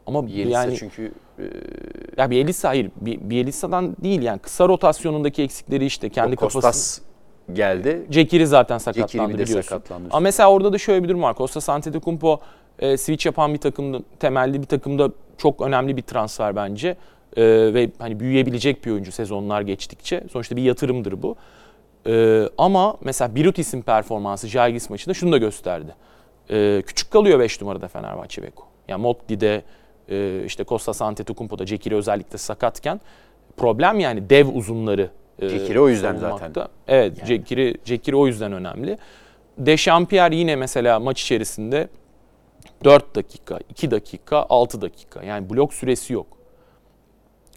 [0.07, 1.43] Ama Bielitsa yani çünkü e...
[2.17, 6.55] ya Bielitsa hayır Bielitsa'dan değil yani kısa rotasyonundaki eksikleri işte kendi kafası.
[6.55, 7.01] Kostas
[7.53, 8.07] geldi.
[8.11, 9.69] Cekiri zaten sakatlandı Cekiri biliyorsun.
[9.69, 10.09] Sakatlandı.
[10.11, 11.35] Ama mesela orada da şöyle bir durum var.
[11.35, 12.41] Costa Antetokounmpo
[12.79, 16.97] e, switch yapan bir takımda temelli bir takımda çok önemli bir transfer bence.
[17.37, 20.25] E, ve hani büyüyebilecek bir oyuncu sezonlar geçtikçe.
[20.33, 21.37] Sonuçta bir yatırımdır bu.
[22.07, 25.95] E, ama mesela Birutis'in performansı Jalgiris maçında şunu da gösterdi.
[26.51, 28.65] E, küçük kalıyor 5 numarada Fenerbahçe Beko.
[28.89, 29.63] Yani Motti'de
[30.09, 33.01] e, işte Kostas Antetokounmpo'da Cekiri özellikle sakatken
[33.57, 36.47] problem yani dev uzunları e, Cekiri o yüzden savunmakta.
[36.47, 36.69] zaten.
[36.89, 37.29] Evet yani.
[37.29, 38.99] Cekiri, Cekiri o yüzden önemli.
[39.59, 41.89] Dechampierre yine mesela maç içerisinde
[42.85, 45.23] 4 dakika, 2 dakika, 6 dakika.
[45.23, 46.27] Yani blok süresi yok.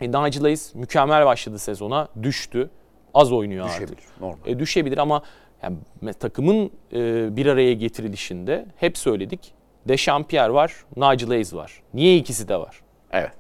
[0.02, 2.08] E, Nigel Hayes mükemmel başladı sezona.
[2.24, 2.70] Düştü.
[3.14, 4.22] Az oynuyor düşebilir, artık.
[4.22, 4.38] Normal.
[4.46, 5.22] E, düşebilir ama
[5.64, 5.78] yani,
[6.20, 9.54] takımın e, bir araya getirilişinde hep söyledik.
[9.90, 11.82] Dechampierre var, Nigel Hayes var.
[11.94, 12.82] Niye ikisi de var?
[13.12, 13.32] Evet.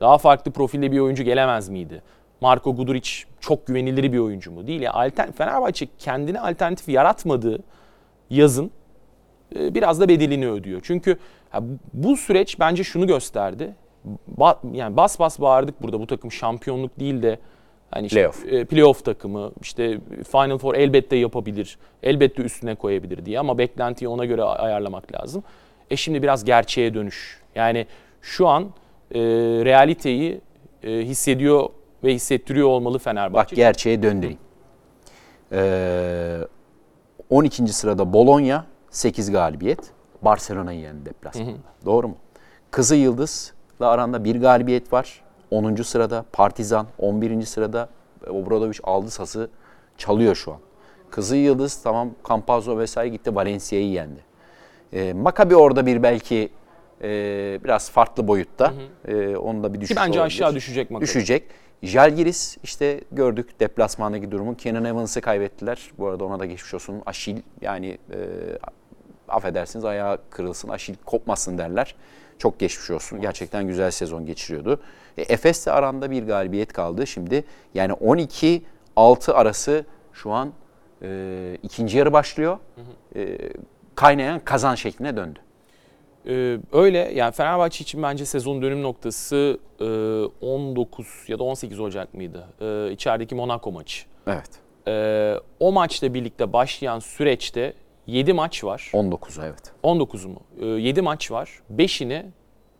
[0.00, 2.02] Daha farklı profilde bir oyuncu gelemez miydi?
[2.40, 4.66] Marco Guduric çok güvenilir bir oyuncu mu?
[4.66, 4.80] Değil.
[4.80, 7.58] Yani altern, Fenerbahçe kendine alternatif yaratmadığı
[8.30, 8.70] yazın
[9.56, 10.80] e, biraz da bedelini ödüyor.
[10.84, 11.18] Çünkü
[11.54, 11.62] ya
[11.92, 13.74] bu süreç bence şunu gösterdi.
[14.26, 17.38] Ba, yani bas bas bağırdık burada bu takım şampiyonluk değil de
[17.90, 18.52] hani işte, Playoff.
[18.52, 19.98] e, playoff takımı işte
[20.32, 21.78] Final Four elbette yapabilir.
[22.02, 25.42] Elbette üstüne koyabilir diye ama beklentiyi ona göre ayarlamak lazım.
[25.90, 27.40] E şimdi biraz gerçeğe dönüş.
[27.54, 27.86] Yani
[28.22, 28.62] şu an
[29.14, 29.20] e,
[29.64, 30.40] realiteyi
[30.82, 31.68] e, hissediyor
[32.04, 33.56] ve hissettiriyor olmalı Bak Fenerbahçe.
[33.56, 34.38] gerçeğe döndüreyim.
[35.52, 36.38] Ee,
[37.30, 37.68] 12.
[37.68, 39.78] sırada Bologna 8 galibiyet.
[40.22, 41.52] Barcelona'yı yendi deplasmanda.
[41.84, 42.16] Doğru mu?
[42.70, 45.22] Kızı Yıldız'la aranda bir galibiyet var.
[45.50, 45.74] 10.
[45.74, 47.42] sırada Partizan 11.
[47.42, 47.88] sırada
[48.30, 49.50] Obradoviç aldı sası
[49.98, 50.58] çalıyor şu an.
[51.10, 54.20] Kızı Yıldız tamam Campazzo vesaire gitti Valencia'yı yendi.
[54.92, 56.48] Ee, Maccabi orada bir belki
[57.02, 57.08] e,
[57.64, 58.74] biraz farklı boyutta.
[59.08, 60.26] Ee, onu da bir düşüş Ki bence olabilir.
[60.36, 61.08] aşağı düşecek Maccabi.
[61.08, 61.44] Düşecek.
[61.82, 64.56] Jalgiris işte gördük deplasmandaki durumu.
[64.56, 65.90] Kenan Evans'ı kaybettiler.
[65.98, 67.02] Bu arada ona da geçmiş olsun.
[67.06, 68.18] Aşil yani e,
[69.28, 71.94] affedersiniz ayağı kırılsın, aşil kopmasın derler.
[72.38, 73.20] Çok geçmiş olsun.
[73.20, 74.80] Gerçekten güzel sezon geçiriyordu.
[75.18, 77.44] E, Efes'le aranda bir galibiyet kaldı şimdi.
[77.74, 80.52] Yani 12-6 arası şu an
[81.02, 82.58] e, ikinci yarı başlıyor.
[83.16, 83.38] E,
[83.94, 85.38] kaynayan kazan şekline döndü.
[86.26, 89.84] Ee, öyle yani Fenerbahçe için bence sezon dönüm noktası e,
[90.46, 92.44] 19 ya da 18 Ocak mıydı?
[92.60, 94.04] E, içerideki Monaco maçı.
[94.26, 94.50] Evet.
[94.88, 97.72] E, o maçla birlikte başlayan süreçte
[98.06, 98.90] 7 maç var.
[98.92, 99.72] 19 evet.
[99.82, 100.40] 19 mu?
[100.60, 101.62] E, 7 maç var.
[101.76, 102.24] 5'ini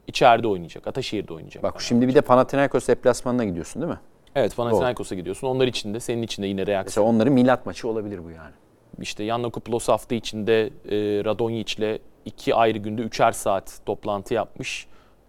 [0.07, 0.87] içeride oynayacak.
[0.87, 1.63] Ataşehir'de oynayacak.
[1.63, 1.89] Bak Fenerbahçe.
[1.89, 4.01] şimdi bir de Panathinaikos deplasmanına gidiyorsun değil mi?
[4.35, 5.47] Evet Panathinaikos'a gidiyorsun.
[5.47, 7.07] Onlar için de senin için de yine reaksiyon.
[7.07, 8.53] Mesela onların milat maçı olabilir bu yani.
[9.01, 14.87] İşte Yannakopoulos hafta içinde e, Radonjic'le iki ayrı günde üçer saat toplantı yapmış.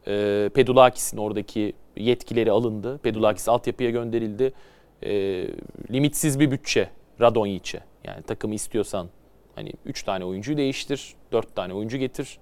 [0.07, 2.97] E, Pedulakis'in oradaki yetkileri alındı.
[2.97, 4.53] Pedulakis altyapıya gönderildi.
[5.03, 5.11] E,
[5.91, 6.89] limitsiz bir bütçe
[7.21, 7.83] Radonjic'e.
[8.03, 9.09] Yani takımı istiyorsan
[9.55, 12.37] hani 3 tane oyuncuyu değiştir, 4 tane oyuncu getir.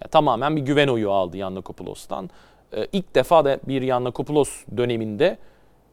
[0.00, 2.30] Ya, tamamen bir güven oyu aldı Yannakopoulos'tan.
[2.76, 5.38] E, ilk defa da bir Yannakopoulos döneminde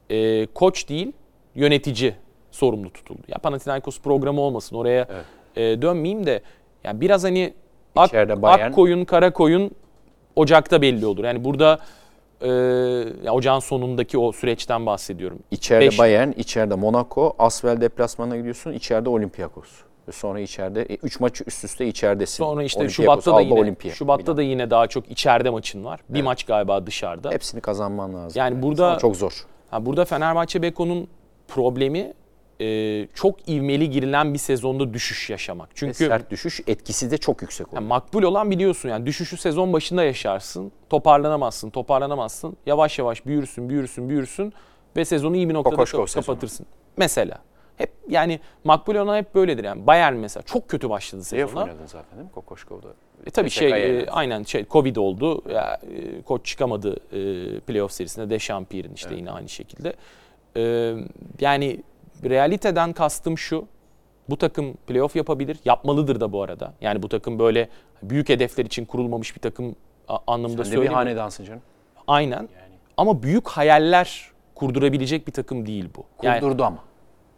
[0.09, 1.11] e, koç değil
[1.55, 2.15] yönetici
[2.59, 3.21] sorumlu tutuldu.
[3.27, 5.07] Ya Panathinaikos programı olmasın oraya
[5.55, 6.41] e, dönmeyeyim de
[6.83, 7.53] ya biraz hani
[7.95, 9.71] ak, İçeride ak Bayern- koyun kara koyun
[10.35, 11.23] Ocak'ta belli olur.
[11.23, 11.79] Yani burada
[12.41, 12.47] e,
[13.23, 15.39] ya ocağın sonundaki o süreçten bahsediyorum.
[15.51, 19.67] İçeride Beş- Bayern, içeride Monaco, Asvel deplasmanına gidiyorsun, içeride Olympiakos.
[20.11, 22.37] Sonra içeride 3 maç üst üste içeridesin.
[22.43, 25.99] Sonra işte Olympiakos, Şubat'ta da yine Olimpia, Şubat'ta da yine daha çok içeride maçın var.
[26.09, 27.31] Bir maç galiba dışarıda.
[27.31, 28.39] hepsini kazanman lazım.
[28.39, 29.45] Yani burada- Sonra çok zor.
[29.71, 31.07] Ha, burada Fenerbahçe Beko'nun
[31.47, 32.13] problemi
[32.61, 35.69] e, çok ivmeli girilen bir sezonda düşüş yaşamak.
[35.75, 37.81] Çünkü sert düşüş etkisi de çok yüksek oluyor.
[37.81, 40.71] yani makbul olan biliyorsun yani düşüşü sezon başında yaşarsın.
[40.89, 42.57] Toparlanamazsın, toparlanamazsın.
[42.65, 44.53] Yavaş yavaş büyürsün, büyürsün, büyürsün
[44.97, 46.25] ve sezonu iyi bir noktada Kokoşkov kap- sezonu.
[46.25, 46.65] kapatırsın.
[46.97, 47.39] Mesela.
[47.77, 49.87] Hep yani makbul olan hep böyledir yani.
[49.87, 51.63] Bayern mesela çok kötü başladı sezona.
[51.63, 52.87] oynadın zaten değil mi Kokoşkov'da?
[53.25, 55.43] E tabii şey e, aynen şey Covid oldu.
[55.49, 58.29] Ya, e, koç çıkamadı e, playoff serisinde.
[58.29, 59.93] Dechampierre'in işte yine aynı şekilde.
[60.57, 60.93] E,
[61.39, 61.83] yani
[62.23, 63.67] realiteden kastım şu.
[64.29, 65.59] Bu takım playoff yapabilir.
[65.65, 66.73] Yapmalıdır da bu arada.
[66.81, 67.69] Yani bu takım böyle
[68.03, 69.75] büyük hedefler için kurulmamış bir takım
[70.27, 71.61] anlamında Sen de bir hanedansın canım.
[72.07, 72.35] Aynen.
[72.37, 72.49] Yani.
[72.97, 76.03] Ama büyük hayaller kurdurabilecek bir takım değil bu.
[76.23, 76.77] Yani Kurdurdu ama.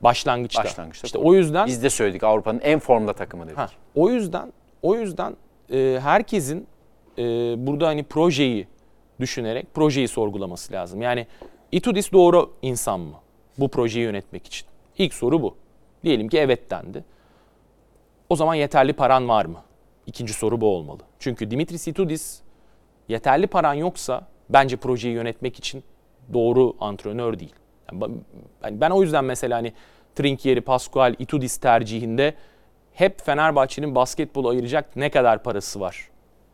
[0.01, 0.63] başlangıçta.
[0.63, 1.29] Başlangıçta İşte kurdu.
[1.29, 3.57] o yüzden Biz de söyledik Avrupa'nın en formda takımı dedik.
[3.57, 5.35] Ha, o yüzden o yüzden
[5.73, 6.67] e, herkesin
[7.17, 7.23] e,
[7.67, 8.67] burada hani projeyi
[9.19, 11.01] düşünerek projeyi sorgulaması lazım.
[11.01, 11.27] Yani
[11.71, 13.15] Itudis doğru insan mı
[13.57, 14.67] bu projeyi yönetmek için?
[14.97, 15.55] İlk soru bu.
[16.03, 17.03] Diyelim ki evet dendi.
[18.29, 19.61] O zaman yeterli paran var mı?
[20.07, 20.99] İkinci soru bu olmalı.
[21.19, 22.41] Çünkü Dimitris Itudis
[23.07, 25.83] yeterli paran yoksa bence projeyi yönetmek için
[26.33, 27.55] doğru antrenör değil.
[28.63, 29.73] Yani ben o yüzden mesela hani
[30.15, 32.33] Trinkieri, Pascual, Itudis tercihinde
[32.93, 36.09] hep Fenerbahçe'nin basketbolu ayıracak ne kadar parası var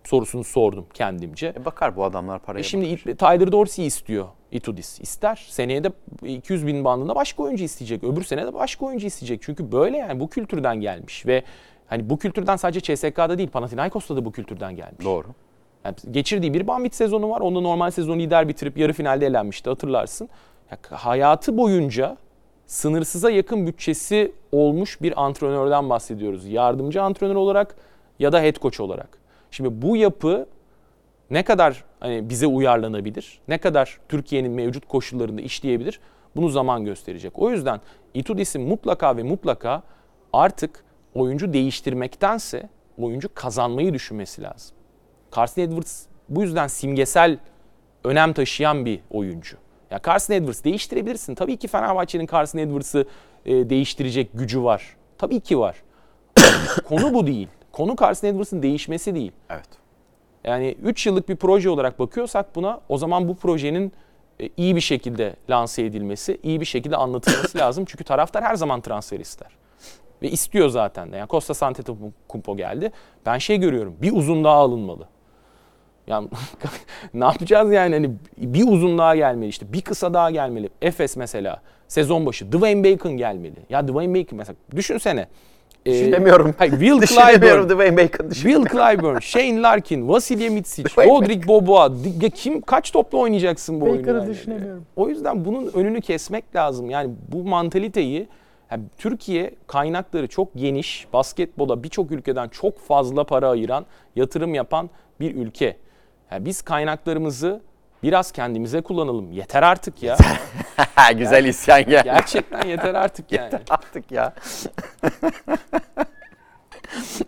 [0.07, 1.53] sorusunu sordum kendimce.
[1.57, 2.59] E bakar bu adamlar paraya.
[2.59, 4.99] E şimdi Tyler Dorsey istiyor Itudis.
[4.99, 5.45] İster.
[5.49, 5.91] Seneye de
[6.25, 8.03] 200 bin bandında başka oyuncu isteyecek.
[8.03, 9.41] Öbür sene de başka oyuncu isteyecek.
[9.41, 11.43] Çünkü böyle yani bu kültürden gelmiş ve
[11.87, 15.05] hani bu kültürden sadece CSK'da değil Panathinaikos'ta da bu kültürden gelmiş.
[15.05, 15.27] Doğru.
[15.85, 17.41] Yani geçirdiği bir Bambit sezonu var.
[17.41, 20.29] Onda normal sezonu lider bitirip yarı finalde elenmişti hatırlarsın.
[20.71, 22.17] Ya, hayatı boyunca
[22.65, 26.47] sınırsıza yakın bütçesi olmuş bir antrenörden bahsediyoruz.
[26.47, 27.75] Yardımcı antrenör olarak
[28.19, 29.26] ya da head coach olarak.
[29.51, 30.47] Şimdi bu yapı
[31.29, 33.39] ne kadar hani bize uyarlanabilir?
[33.47, 35.99] Ne kadar Türkiye'nin mevcut koşullarında işleyebilir?
[36.35, 37.39] Bunu zaman gösterecek.
[37.39, 37.81] O yüzden
[38.13, 39.83] Itudis'in mutlaka ve mutlaka
[40.33, 40.83] artık
[41.15, 44.77] oyuncu değiştirmektense oyuncu kazanmayı düşünmesi lazım.
[45.35, 47.37] Carson Edwards bu yüzden simgesel
[48.03, 49.57] önem taşıyan bir oyuncu.
[49.91, 51.35] Ya Carson Edwards değiştirebilirsin.
[51.35, 53.05] Tabii ki Fenerbahçe'nin Carson Edwards'ı
[53.45, 54.97] e, değiştirecek gücü var.
[55.17, 55.83] Tabii ki var.
[56.83, 57.47] Konu bu değil.
[57.77, 59.31] Konu Carson Edwards'ın değişmesi değil.
[59.49, 59.67] Evet.
[60.43, 63.91] Yani 3 yıllık bir proje olarak bakıyorsak buna o zaman bu projenin
[64.39, 67.85] e, iyi bir şekilde lanse edilmesi, iyi bir şekilde anlatılması lazım.
[67.85, 69.47] Çünkü taraftar her zaman transfer ister.
[70.21, 71.17] Ve istiyor zaten de.
[71.17, 72.91] Yani Costa Santetokounmpo geldi.
[73.25, 73.95] Ben şey görüyorum.
[74.01, 75.07] Bir uzun daha alınmalı.
[76.07, 76.29] Yani
[77.13, 80.69] ne yapacağız yani hani bir uzun daha gelmeli işte bir kısa daha gelmeli.
[80.81, 83.59] Efes mesela sezon başı Dwayne Bacon gelmeli.
[83.69, 85.27] Ya Dwayne Bacon mesela düşünsene.
[85.87, 86.53] E, Düşünemiyorum.
[86.57, 88.29] Hayır, Will Düşünemiyorum Clyburn, Dwayne Bacon.
[88.29, 91.95] Will Clyburn, Shane Larkin, Vasilya Mitsic, Dwayne Rodrik Boboa.
[92.03, 93.99] Di- kim kaç topla oynayacaksın bu oyunu?
[94.01, 94.29] Bacon'ı yani?
[94.29, 94.85] düşünemiyorum.
[94.95, 96.89] O yüzden bunun önünü kesmek lazım.
[96.89, 98.27] Yani bu mantaliteyi
[98.71, 105.35] yani Türkiye kaynakları çok geniş, basketbola birçok ülkeden çok fazla para ayıran, yatırım yapan bir
[105.35, 105.77] ülke.
[106.31, 107.61] Yani biz kaynaklarımızı
[108.03, 109.31] biraz kendimize kullanalım.
[109.31, 110.17] Yeter artık ya.
[111.17, 112.03] Güzel isyan geldi.
[112.03, 113.53] Gerçekten yeter artık yani.
[113.69, 114.33] Artık ya.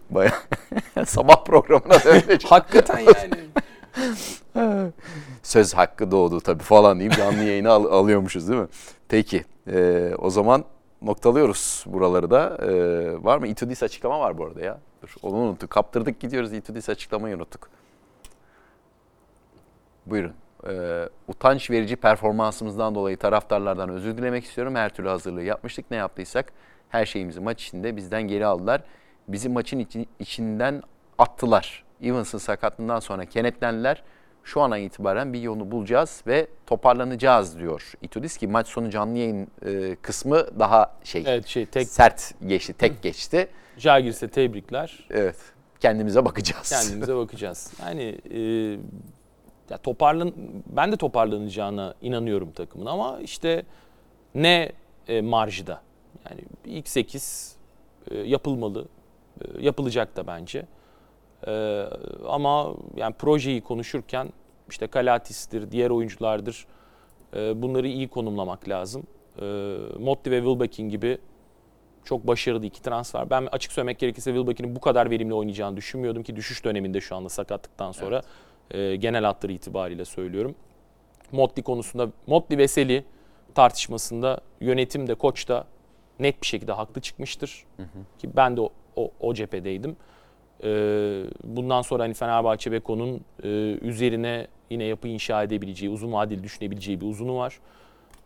[0.10, 0.34] Baya
[1.06, 2.46] sabah programına dönecek.
[2.52, 3.50] Hakikaten yani.
[5.44, 8.68] Söz hakkı doğdu tabii falan deyip canlı yayını al- alıyormuşuz değil mi?
[9.10, 10.66] Peki e, o zaman
[11.02, 12.58] noktalıyoruz buraları da.
[12.62, 12.70] E,
[13.24, 13.48] var mı?
[13.48, 14.80] İtudis açıklama var bu arada ya.
[15.02, 15.70] Dur, onu unuttuk.
[15.70, 16.54] Kaptırdık gidiyoruz.
[16.54, 17.70] İtudis açıklamayı unuttuk.
[20.06, 20.34] Buyurun.
[20.68, 24.76] E, utanç verici performansımızdan dolayı taraftarlardan özür dilemek istiyorum.
[24.76, 25.92] Her türlü hazırlığı yapmıştık.
[25.92, 26.54] Ne yaptıysak
[26.90, 28.82] her şeyimizi maç içinde bizden geri aldılar.
[29.28, 30.82] Bizi maçın içi- içinden
[31.18, 31.84] attılar.
[32.04, 34.04] Evans'ın sakatlığından sonra kenetlendiler.
[34.44, 39.48] Şu ana itibaren bir yolunu bulacağız ve toparlanacağız diyor Itudis ki maç sonu canlı yayın
[39.66, 43.48] e, kısmı daha şey Evet şey tek sert geçti, tek geçti.
[43.78, 45.08] Jagirs'e tebrikler.
[45.10, 45.36] Evet.
[45.80, 46.70] Kendimize bakacağız.
[46.70, 47.74] Kendimize bakacağız.
[47.86, 48.40] Yani e,
[49.70, 50.34] ya toparlan
[50.66, 53.64] ben de toparlanacağına inanıyorum takımın ama işte
[54.36, 54.72] ne
[55.08, 55.82] e, marjda.
[56.30, 57.56] Yani ilk 8
[58.12, 58.86] e, yapılmalı.
[59.42, 60.66] E, yapılacak da bence.
[61.48, 61.86] E,
[62.28, 64.30] ama yani projeyi konuşurken
[64.70, 66.66] işte Kalatis'tir, diğer oyunculardır.
[67.36, 69.04] E, bunları iyi konumlamak lazım.
[69.42, 69.46] E,
[70.00, 71.18] Motti ve Wilbekin gibi
[72.04, 73.30] çok başarılı iki transfer.
[73.30, 77.30] Ben açık söylemek gerekirse Wilbeck'in bu kadar verimli oynayacağını düşünmüyordum ki düşüş döneminde şu anda
[77.30, 78.22] sakatlıktan sonra
[78.72, 80.56] e, genel hatları itibariyle söylüyorum.
[81.32, 83.04] Motley konusunda Motley ve Seli
[83.56, 85.68] tartışmasında yönetim de koç da
[86.20, 87.66] net bir şekilde haklı çıkmıştır.
[88.18, 89.96] Ki ben de o, o, o cephedeydim.
[90.64, 90.70] E,
[91.44, 93.48] bundan sonra hani Fenerbahçe Beko'nun e,
[93.82, 97.60] üzerine yine yapı inşa edebileceği, uzun vadeli düşünebileceği bir uzunu var.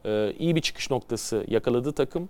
[0.06, 2.29] E, iyi bir çıkış noktası yakaladı takım.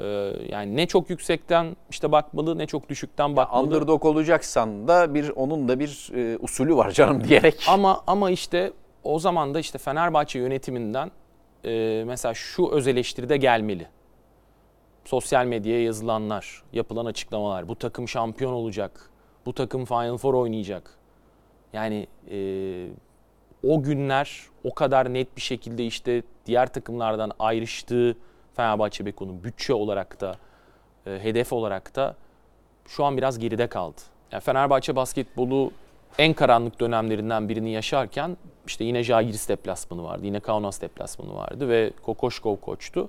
[0.00, 3.66] Ee, yani ne çok yüksekten işte bakmalı ne çok düşükten bakmalı.
[3.66, 7.64] Underdog olacaksan da bir onun da bir e, usulü var canım diyerek.
[7.68, 8.72] Ama ama işte
[9.04, 11.10] o zaman da işte Fenerbahçe yönetiminden
[11.64, 13.86] e, mesela şu öz eleştiride gelmeli.
[15.04, 19.10] Sosyal medyaya yazılanlar, yapılan açıklamalar, bu takım şampiyon olacak,
[19.46, 20.98] bu takım Final Four oynayacak.
[21.72, 22.38] Yani e,
[23.62, 28.16] o günler o kadar net bir şekilde işte diğer takımlardan ayrıştığı
[28.56, 30.36] Fenerbahçe Beko'nun bütçe olarak da
[31.06, 32.16] e, hedef olarak da
[32.86, 34.00] şu an biraz geride kaldı.
[34.32, 35.72] Yani Fenerbahçe basketbolu
[36.18, 38.36] en karanlık dönemlerinden birini yaşarken
[38.66, 43.08] işte yine Jagiris deplasmanı vardı, yine Kaunas deplasmanı vardı ve Kokoşkov koçtu.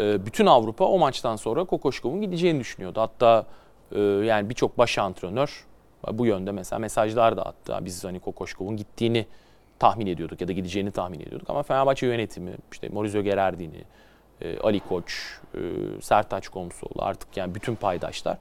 [0.00, 3.00] E, bütün Avrupa o maçtan sonra Kokoşkov'un gideceğini düşünüyordu.
[3.00, 3.46] Hatta
[3.92, 5.66] e, yani birçok baş antrenör
[6.12, 7.78] bu yönde mesela mesajlar da attı.
[7.80, 9.26] Biz hani Kokoşkov'un gittiğini
[9.78, 13.84] tahmin ediyorduk ya da gideceğini tahmin ediyorduk ama Fenerbahçe yönetimi işte Maurizio Gerardini,
[14.44, 15.58] e, Ali Koç, e,
[16.00, 18.38] Sertaç Komsoğlu artık yani bütün paydaşlar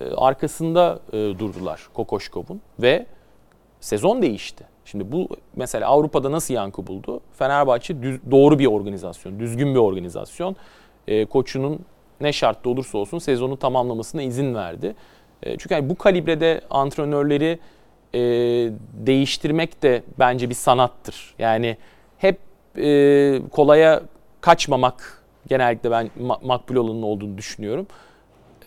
[0.00, 3.06] e, arkasında e, durdular Kokoşkov'un ve
[3.80, 4.64] sezon değişti.
[4.84, 7.20] Şimdi bu mesela Avrupa'da nasıl yankı buldu?
[7.32, 10.56] Fenerbahçe düz, doğru bir organizasyon, düzgün bir organizasyon.
[11.08, 11.80] E, koçunun
[12.20, 14.94] ne şartta olursa olsun sezonu tamamlamasına izin verdi.
[15.44, 17.58] Çünkü yani bu kalibrede antrenörleri
[19.06, 21.34] değiştirmek de bence bir sanattır.
[21.38, 21.76] Yani
[22.18, 22.38] hep
[23.50, 24.02] kolaya
[24.40, 27.86] kaçmamak genellikle ben ma- makbul olanın olduğunu düşünüyorum.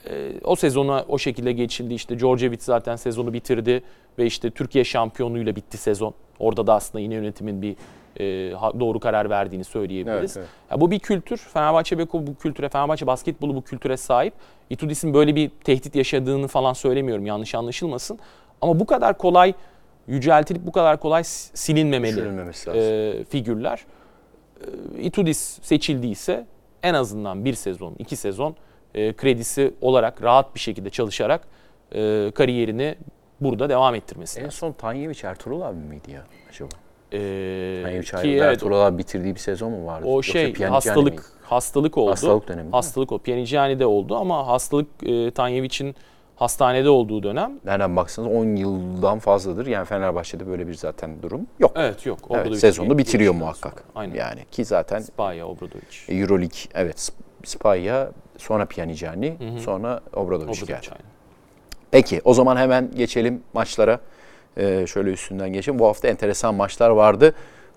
[0.09, 1.93] E, o sezona o şekilde geçildi.
[1.93, 3.83] İşte Djordjevic zaten sezonu bitirdi
[4.19, 6.13] ve işte Türkiye şampiyonluğuyla bitti sezon.
[6.39, 7.75] Orada da aslında yine yönetimin bir
[8.19, 10.37] e, doğru karar verdiğini söyleyebiliriz.
[10.37, 10.71] Evet, evet.
[10.71, 11.37] Ya bu bir kültür.
[11.37, 14.33] Fenerbahçe Beko bu kültüre, Fenerbahçe basketbolu bu kültüre sahip.
[14.69, 17.25] Itudis'in böyle bir tehdit yaşadığını falan söylemiyorum.
[17.25, 18.19] Yanlış anlaşılmasın.
[18.61, 19.53] Ama bu kadar kolay
[20.07, 21.23] yüceltilip bu kadar kolay
[21.53, 22.21] silinmemeli
[22.75, 23.85] e, figürler.
[24.95, 26.45] E, Itudis seçildiyse
[26.83, 28.55] en azından bir sezon, iki sezon
[28.95, 31.47] e, kredisi olarak rahat bir şekilde çalışarak
[31.91, 32.95] e, kariyerini
[33.41, 34.57] burada devam ettirmesi En lazım.
[34.59, 36.69] son Tanyeviç Ertuğrul abi miydi ya acaba?
[37.13, 40.05] Ee, 3 ki evet, Bertola'lar bitirdiği bir sezon mu vardı?
[40.07, 41.23] o Yoksa şey hastalık miydi?
[41.43, 42.11] hastalık oldu.
[42.11, 42.71] Hastalık dönemi.
[42.71, 43.17] Hastalık o.
[43.17, 45.95] Pjanigiani de oldu ama hastalık e, Tanyevic'in
[46.39, 47.59] hastanede olduğu dönem.
[47.65, 49.65] Nereden baksanız 10 yıldan fazladır.
[49.67, 51.71] Yani Fenerbahçe'de böyle bir zaten durum yok.
[51.75, 52.19] Evet yok.
[52.21, 53.71] Evet, Obradovic sezonu bir bitiriyor muhakkak.
[53.71, 53.83] sonra.
[53.95, 54.15] Aynen.
[54.15, 56.19] Yani ki zaten Spaya, Obradovic.
[56.21, 58.65] Euroleague evet Sp- Spalya sonra
[59.55, 59.59] hı.
[59.59, 60.87] sonra Obradovic Obradovic geldi.
[60.91, 61.05] aynen.
[61.91, 63.99] Peki o zaman hemen geçelim maçlara.
[64.57, 65.79] Ee, şöyle üstünden geçelim.
[65.79, 67.33] Bu hafta enteresan maçlar vardı.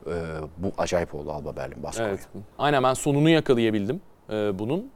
[0.06, 0.10] Ee,
[0.58, 2.08] bu acayip oldu Alba Berlin Baskonya.
[2.08, 2.28] Evet.
[2.58, 4.00] Aynen ben sonunu yakalayabildim
[4.30, 4.90] e, bunun.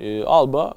[0.00, 0.74] E, Alba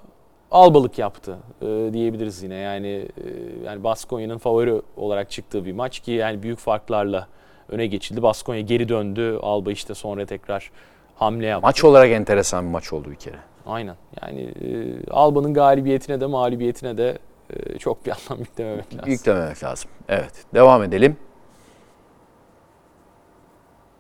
[0.54, 2.56] Albalık yaptı e, diyebiliriz yine.
[2.56, 3.28] Yani e,
[3.66, 7.28] yani Baskonya'nın favori olarak çıktığı bir maç ki yani büyük farklarla
[7.70, 8.22] öne geçildi.
[8.22, 9.40] Baskonya geri döndü.
[9.42, 10.72] Alba işte sonra tekrar
[11.16, 11.68] hamle yaptı.
[11.68, 13.38] Maç olarak enteresan bir maç oldu bir kere.
[13.66, 13.96] Aynen.
[14.22, 17.18] Yani e, Alba'nın galibiyetine de mağlubiyetine de
[17.50, 19.10] e, çok bir anlam yüklememek lazım.
[19.12, 19.92] Yüklememek lazım.
[20.10, 20.34] Evet.
[20.54, 21.18] Devam edelim.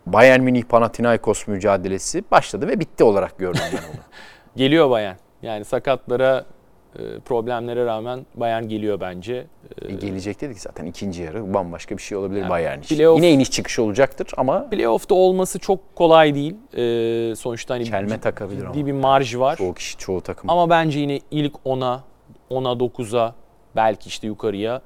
[0.06, 4.02] Bayern Münih Panathinaikos mücadelesi başladı ve bitti olarak gördüm ben onu.
[4.56, 5.16] Geliyor Bayern.
[5.44, 6.46] Yani sakatlara,
[7.00, 9.46] e, problemlere rağmen Bayern geliyor bence.
[9.82, 12.96] E, E, Gelecek dedik zaten ikinci yarı bambaşka bir şey olabilir Yani Bayern için.
[12.98, 16.56] playoff- Yine iniş çıkış olacaktır ama Playoff'ta olması çok kolay değil.
[16.74, 18.74] E, sonuçta hani ciddi takabilir ama.
[18.74, 19.56] bir marj var.
[19.58, 20.50] çoğu kişi çoğu takım.
[20.50, 22.04] Ama bence yine ilk 10'a,
[22.50, 23.36] 10'a 9'a
[23.76, 24.82] belki işte yukarıya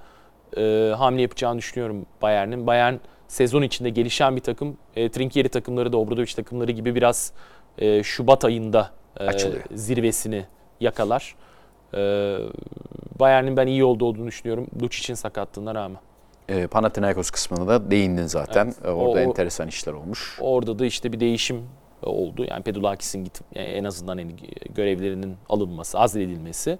[0.57, 2.67] e, hamle yapacağını düşünüyorum Bayern'in.
[2.67, 2.93] Bayern
[3.27, 4.77] sezon içinde gelişen bir takım.
[4.95, 7.33] E, Trinkieri takımları da Obradovic takımları gibi biraz
[7.77, 8.89] e, Şubat ayında
[9.19, 9.63] Açılıyor.
[9.73, 10.45] zirvesini
[10.79, 11.35] yakalar.
[11.93, 11.99] E,
[13.19, 14.67] Bayern'in ben iyi yolda olduğunu düşünüyorum.
[14.81, 15.99] Lucic'in sakatlığına rağmen.
[16.49, 18.65] E, Panathinaikos kısmına da değindin zaten.
[18.65, 18.85] Evet.
[18.85, 20.37] E, Orada O- enteresan işler olmuş.
[20.41, 21.63] Orada da işte bir değişim
[22.03, 22.45] oldu.
[22.49, 24.31] Yani Pedulakis'in git yani en azından hani
[24.75, 26.79] görevlerinin alınması, azledilmesi.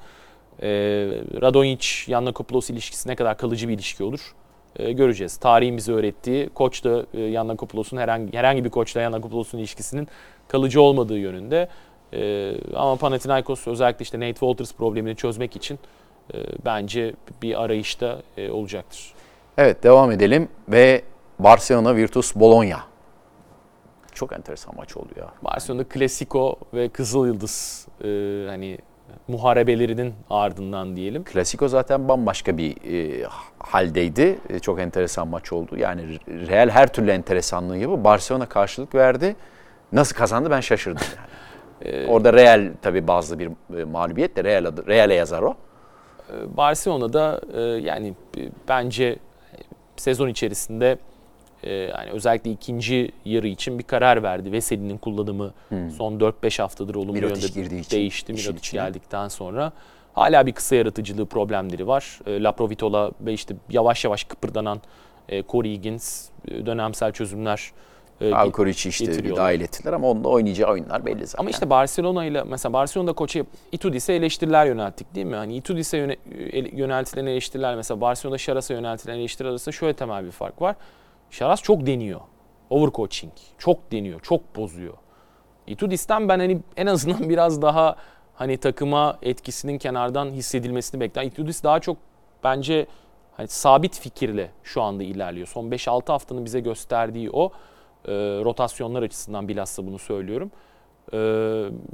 [0.62, 0.68] Ee,
[1.42, 4.36] Radonjic, Yannakopoulos ilişkisi ne kadar kalıcı bir ilişki olur
[4.76, 5.38] ee, göreceğiz.
[5.38, 10.08] Tarihin bize öğrettiği koç da e, Yannakopoulos'un herhangi herhangi bir koçla Yannakopoulos'un ilişkisinin
[10.48, 11.70] kalıcı olmadığı yönünde.
[12.14, 15.80] Ee, ama Panathinaikos özellikle işte Nate Walters problemini çözmek için
[16.34, 19.14] e, bence bir arayışta e, olacaktır.
[19.58, 21.02] Evet devam edelim ve
[21.40, 22.84] Barcelona Virtus Bologna.
[24.14, 25.30] Çok enteresan maç oldu ya.
[25.44, 28.08] Barcelona Klasiko ve Kızıl Yıldız e,
[28.50, 28.78] hani
[29.28, 31.24] muharebelerinin ardından diyelim.
[31.24, 33.28] Klasiko zaten bambaşka bir e,
[33.60, 34.40] haldeydi.
[34.50, 35.78] E, çok enteresan maç oldu.
[35.78, 39.36] Yani Real her türlü enteresanlığı yapıp Barcelona karşılık verdi.
[39.92, 41.37] Nasıl kazandı ben şaşırdım yani.
[41.82, 43.50] E, Orada Real tabii bazı bir
[43.80, 45.56] e, mağlubiyet de Real adı, Real'e yazar o.
[46.30, 49.18] e, Barcelona'da e, yani e, bence
[49.96, 50.98] sezon içerisinde
[51.64, 54.52] e, yani özellikle ikinci yarı için bir karar verdi.
[54.52, 55.54] Veseli'nin kullanımı
[55.98, 58.34] son 4-5 haftadır olumlu Mirotic yönde için değişti.
[58.34, 59.72] Mirotic geldikten sonra.
[60.14, 62.20] Hala bir kısa yaratıcılığı problemleri var.
[62.26, 64.82] E, La Provitola ve işte yavaş yavaş kıpırdanan
[65.30, 66.30] e, Corey Higgins
[66.66, 67.72] dönemsel çözümler
[68.22, 69.46] e, Alkoric'i işte bir getiriyorlar.
[69.46, 71.44] dahil ettiler ama onda oynayacağı oyunlar belli zaten.
[71.44, 75.36] Ama işte Barcelona ile mesela Barcelona'da koça Itudis'e eleştiriler yönelttik değil mi?
[75.36, 76.18] Hani Itudis'e yöne,
[76.74, 80.76] yöneltilen eleştiriler mesela Barcelona'da Şaras'a yöneltilen eleştiriler arasında şöyle temel bir fark var.
[81.30, 82.22] Şaras çok deniyor.
[82.70, 83.34] Overcoaching.
[83.58, 84.20] Çok deniyor.
[84.20, 84.94] Çok bozuyor.
[85.68, 87.96] Itudis'ten ben hani en azından biraz daha
[88.36, 91.24] hani takıma etkisinin kenardan hissedilmesini bekler.
[91.24, 91.98] Itudis daha çok
[92.44, 92.88] bence
[93.38, 95.48] hani sabit fikirle şu anda ilerliyor.
[95.48, 97.52] Son 5-6 haftanın bize gösterdiği o
[98.08, 98.12] e,
[98.44, 100.52] rotasyonlar açısından bilhassa bunu söylüyorum.
[101.14, 101.18] E,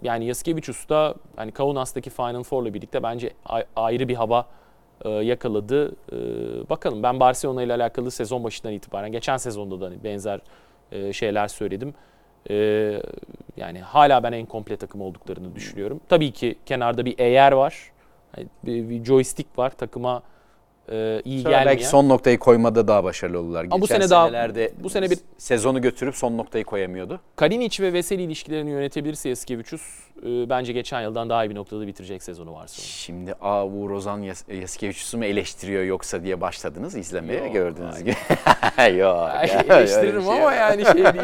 [0.01, 3.31] yani Yaskevicius da hani Kaunas'taki Final Four'la birlikte bence
[3.75, 4.45] ayrı bir hava
[5.05, 5.91] e, yakaladı.
[6.11, 6.17] E,
[6.69, 10.39] bakalım ben Barcelona ile alakalı sezon başından itibaren geçen sezonda da hani benzer
[10.91, 11.93] e, şeyler söyledim.
[12.49, 12.55] E,
[13.57, 16.01] yani hala ben en komple takım olduklarını düşünüyorum.
[16.09, 17.91] Tabii ki kenarda bir eğer var.
[18.35, 20.23] Hani bir, bir joystick var takıma
[20.91, 21.65] e, iyi Sonra gelmeyen.
[21.77, 23.63] belki son noktayı koymada daha başarılı oldular.
[23.63, 24.49] Ama bu Geçen sene daha-
[24.83, 27.19] bu sene bir- sezonu götürüp son noktayı koyamıyordu.
[27.35, 29.81] Kalinic ve Veseli ilişkilerini yönetebilirse Yaskevicius
[30.25, 32.81] e, bence geçen yıldan daha iyi bir noktada bitirecek sezonu varsa.
[32.81, 38.09] Şimdi Aa Uğur Ozan Yas Yaskevicius'u mu eleştiriyor yoksa diye başladınız izlemeye Yok, gördüğünüz gibi.
[38.97, 39.29] Yok.
[39.69, 41.05] Eleştiririm şey ama yani şey değil.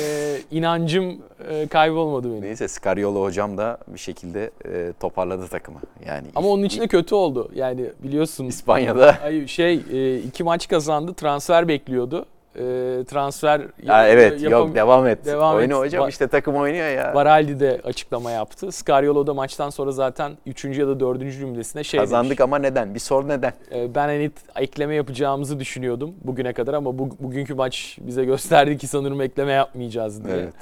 [0.00, 1.18] e, inancım
[1.50, 2.42] e, kaybolmadı benim.
[2.42, 5.80] Neyse Scariolo hocam da bir şekilde e, toparladı takımı.
[6.06, 7.50] Yani Ama onun için de kötü oldu.
[7.54, 8.46] Yani biliyorsun.
[8.54, 11.14] İspanya'da Ay, şey e, iki maç kazandı.
[11.14, 12.26] Transfer bekliyordu.
[12.56, 12.60] E,
[13.04, 15.24] transfer Ha, evet yok devam et.
[15.24, 15.80] Devam Oyna et.
[15.80, 17.12] hocam Ba- işte takım oynuyor ya.
[17.14, 18.72] Baraldi de açıklama yaptı.
[18.72, 20.64] Scariolo da maçtan sonra zaten 3.
[20.64, 21.20] ya da 4.
[21.20, 22.40] cümlesine şey Kazandık demiş.
[22.40, 22.94] ama neden?
[22.94, 23.52] Bir sor neden?
[23.72, 28.86] Ee, Ben hani ekleme yapacağımızı düşünüyordum bugüne kadar ama bu, bugünkü maç bize gösterdi ki
[28.86, 30.36] sanırım ekleme yapmayacağız diye.
[30.36, 30.54] Evet.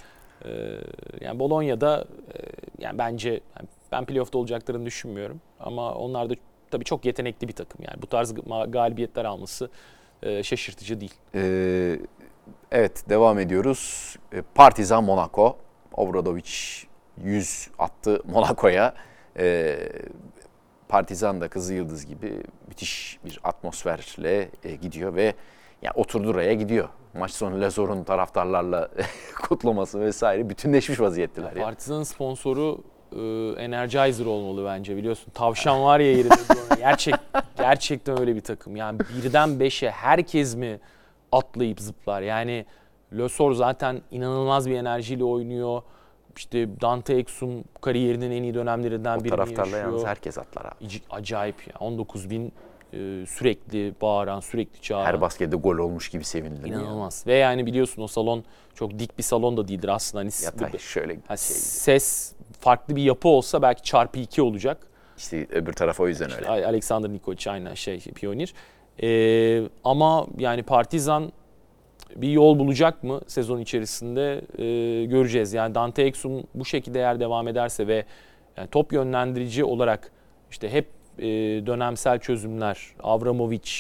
[0.45, 0.51] Ee,
[1.25, 2.39] yani Bolonya'da e,
[2.79, 6.35] yani bence yani ben playoff'ta olacaklarını düşünmüyorum ama onlar da
[6.73, 9.71] tabii çok yetenekli bir takım yani bu tarz ga- galibiyetler alması
[10.23, 11.15] e, şaşırtıcı değil.
[11.35, 11.99] Ee,
[12.71, 14.17] evet devam ediyoruz.
[14.33, 15.57] Ee, Partizan Monaco.
[15.93, 16.51] Obradovic
[17.25, 18.95] 100 attı Monaco'ya.
[19.39, 19.79] Ee,
[20.89, 25.35] Partizan da Kızıl Yıldız gibi müthiş bir atmosferle e, gidiyor ve
[25.83, 26.89] ya oturdu oraya gidiyor.
[27.15, 28.89] Maç sonu Lazor'un taraftarlarla
[29.43, 31.57] kutlaması vesaire bütünleşmiş vaziyetteler.
[31.57, 31.65] Ya.
[31.65, 32.85] Partizan'ın sponsoru
[33.17, 35.31] e, Energizer olmalı bence biliyorsun.
[35.35, 36.35] Tavşan var ya yerinde.
[36.79, 37.15] Gerçek,
[37.57, 38.77] gerçekten öyle bir takım.
[38.77, 40.81] Yani birden beşe herkes mi
[41.33, 42.23] atlayıp zıplar?
[42.23, 42.67] Yani
[43.13, 45.83] Lösor zaten inanılmaz bir enerjiyle oynuyor.
[46.37, 49.85] İşte Dante Exum kariyerinin en iyi dönemlerinden O birini taraftarla yaşıyor.
[49.93, 50.89] yalnız herkes atlar abi.
[51.11, 51.75] Acayip ya.
[51.81, 52.53] 19 bin
[52.93, 55.07] e, sürekli bağıran, sürekli çağıran.
[55.07, 56.65] Her baskette gol olmuş gibi sevinilir.
[56.71, 56.81] ya.
[56.81, 57.25] İnanılmaz.
[57.27, 58.45] Ve yani biliyorsun o salon
[58.75, 60.21] çok dik bir salon da değildir aslında.
[60.25, 61.57] Hani Yatay bu- şöyle ha, şey.
[61.57, 62.33] ses
[62.63, 64.87] farklı bir yapı olsa belki çarpı 2 olacak.
[65.17, 66.67] İşte öbür taraf o yüzden öyle.
[66.67, 68.55] Alexander Nikolic aynen şey piyonir.
[69.03, 71.33] Ee, ama yani Partizan
[72.17, 75.53] bir yol bulacak mı sezon içerisinde e, göreceğiz.
[75.53, 78.05] Yani Dante Exum bu şekilde eğer devam ederse ve
[78.57, 80.13] yani top yönlendirici olarak
[80.51, 80.89] işte hep
[81.19, 81.27] e,
[81.67, 83.71] dönemsel çözümler, Avramovic,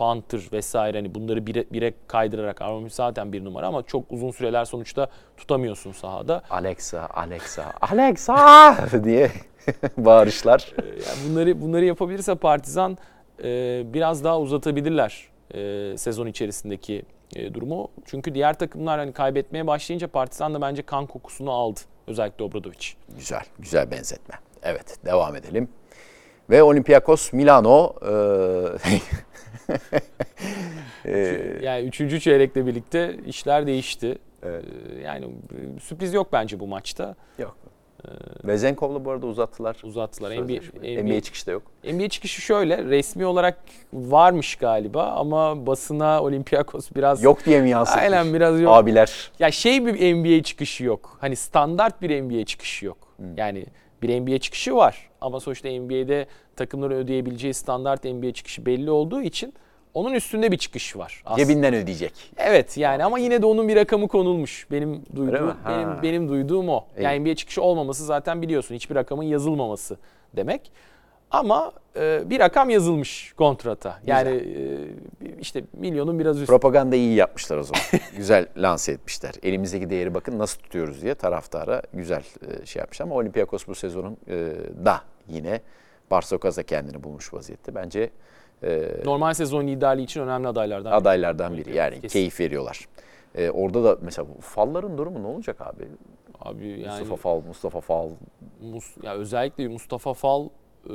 [0.00, 4.64] Panther vesaire hani bunları bire, bire kaydırarak Avramovic zaten bir numara ama çok uzun süreler
[4.64, 6.42] sonuçta tutamıyorsun sahada.
[6.50, 9.30] Alexa, Alexa, Alexa diye
[9.96, 10.72] bağırışlar.
[10.78, 12.98] Ee, Yani bunları bunları yapabilirse Partizan
[13.44, 17.02] e, biraz daha uzatabilirler e, sezon içerisindeki
[17.36, 17.88] e, durumu.
[18.04, 21.80] Çünkü diğer takımlar hani kaybetmeye başlayınca Partizan da bence kan kokusunu aldı.
[22.06, 22.86] Özellikle Obradovic.
[23.16, 24.34] Güzel, güzel benzetme.
[24.62, 25.68] Evet, devam edelim.
[26.50, 28.12] Ve Olympiakos Milano e,
[31.62, 34.18] Yani üçüncü çeyrekle birlikte işler değişti.
[34.42, 34.64] Evet.
[34.96, 35.26] Ee, Yani
[35.80, 37.14] sürpriz yok bence bu maçta.
[37.38, 37.56] yok.
[38.44, 39.76] Vezenkov'la bu arada uzattılar.
[39.82, 40.30] Uzattılar.
[40.30, 40.42] NBA.
[40.42, 41.62] NBA, NBA çıkışta yok.
[41.84, 43.58] NBA çıkışı şöyle resmi olarak
[43.92, 48.04] varmış galiba ama basına Olympiakos biraz Yok diye mi yansıtmış?
[48.04, 48.72] Aynen biraz yok.
[48.74, 49.30] Abiler.
[49.38, 51.16] Ya şey bir NBA çıkışı yok.
[51.20, 52.98] Hani standart bir NBA çıkışı yok.
[53.16, 53.36] Hmm.
[53.36, 53.66] Yani
[54.02, 56.26] bir NBA çıkışı var ama sonuçta NBA'de
[56.56, 59.54] takımların ödeyebileceği standart NBA çıkışı belli olduğu için
[59.94, 61.22] onun üstünde bir çıkış var.
[61.24, 61.46] aslında.
[61.46, 62.12] Cebinden ödeyecek.
[62.36, 64.66] Evet yani ama yine de onun bir rakamı konulmuş.
[64.70, 66.84] Benim duyduğum benim benim duyduğum o.
[67.00, 69.96] Yani NBA çıkışı olmaması zaten biliyorsun hiçbir rakamın yazılmaması
[70.36, 70.72] demek.
[71.30, 73.98] Ama e, bir rakam yazılmış kontrata.
[74.06, 76.46] Yani e, işte milyonun biraz üstü.
[76.46, 77.82] Propaganda iyi yapmışlar o zaman.
[78.16, 79.34] güzel lanse etmişler.
[79.42, 82.22] Elimizdeki değeri bakın nasıl tutuyoruz diye taraftara güzel
[82.62, 83.00] e, şey yapmış.
[83.00, 84.52] Ama Olympiakos bu sezonun e,
[84.84, 85.60] da yine
[86.10, 87.74] Barsokaz'a kendini bulmuş vaziyette.
[87.74, 88.10] Bence
[88.62, 90.90] e, Normal sezon liderliği için önemli adaylardan.
[90.92, 90.96] biri.
[91.00, 91.76] adaylardan biri.
[91.76, 92.08] Yani Kesin.
[92.08, 92.88] keyif veriyorlar.
[93.34, 95.88] E, orada da mesela falların durumu ne olacak abi?
[96.40, 98.08] Abi yani Mustafa Fal, Mustafa Fal.
[98.64, 100.48] Mus- ya özellikle Mustafa Fal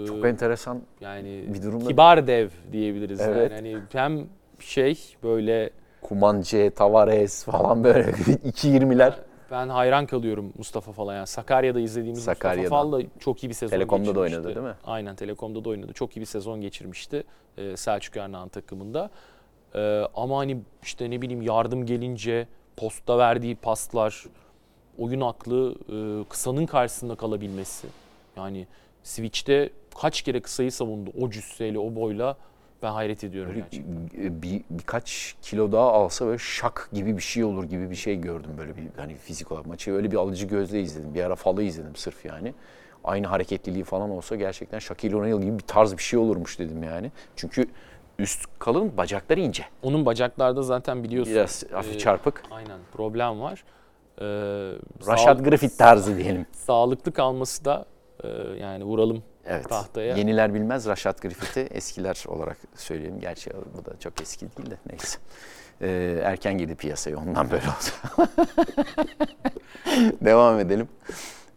[0.07, 0.81] Çok enteresan.
[1.01, 3.51] yani bir durumda- kibar dev diyebiliriz Evet.
[3.51, 3.73] yani.
[3.75, 4.27] Hani hem
[4.59, 5.69] şey böyle
[6.01, 9.13] Kumance, Tavares falan böyle 2.20'ler.
[9.51, 12.61] ben hayran kalıyorum Mustafa Fal'a yani Sakarya'da izlediğimiz Sakarya'da.
[12.61, 14.37] Mustafa Fal da çok iyi bir sezon Telekom'da da geçirmişti.
[14.37, 14.73] oynadı değil mi?
[14.85, 15.93] Aynen Telekom'da da oynadı.
[15.93, 17.23] Çok iyi bir sezon geçirmişti
[17.57, 19.09] e, Selçuk Ernağ'ın takımında.
[19.75, 24.23] E, ama hani işte ne bileyim yardım gelince posta verdiği paslar,
[24.97, 27.87] oyun aklı, e, kısanın karşısında kalabilmesi.
[28.37, 28.67] Yani
[29.05, 29.69] Switch'te
[30.01, 32.37] kaç kere kısayı savundu o cüsseyle, o boyla
[32.83, 34.41] ben hayret ediyorum Böyle gerçekten.
[34.41, 38.51] bir, birkaç kilo daha alsa böyle şak gibi bir şey olur gibi bir şey gördüm
[38.57, 41.13] böyle bir hani fizik olarak maçı öyle bir alıcı gözle izledim.
[41.13, 42.53] Bir ara falı izledim sırf yani.
[43.03, 47.11] Aynı hareketliliği falan olsa gerçekten Shaquille O'Neal gibi bir tarz bir şey olurmuş dedim yani.
[47.35, 47.65] Çünkü
[48.19, 49.65] üst kalın bacakları ince.
[49.83, 51.33] Onun bacaklarda zaten biliyorsun.
[51.33, 52.43] Biraz hafif e, çarpık.
[52.51, 53.63] Aynen problem var.
[54.17, 54.23] Ee,
[55.07, 56.45] Rashad Griffith tarzı diyelim.
[56.51, 57.94] sağlıklı kalması da e,
[58.61, 59.69] yani vuralım Evet.
[59.69, 60.15] tahtaya.
[60.15, 63.19] Yeniler bilmez Rashad Griffith'i eskiler olarak söyleyelim.
[63.19, 65.17] Gerçi bu da çok eski değil de neyse.
[65.81, 68.29] Ee, erken girdi piyasaya ondan böyle oldu.
[70.21, 70.87] Devam edelim.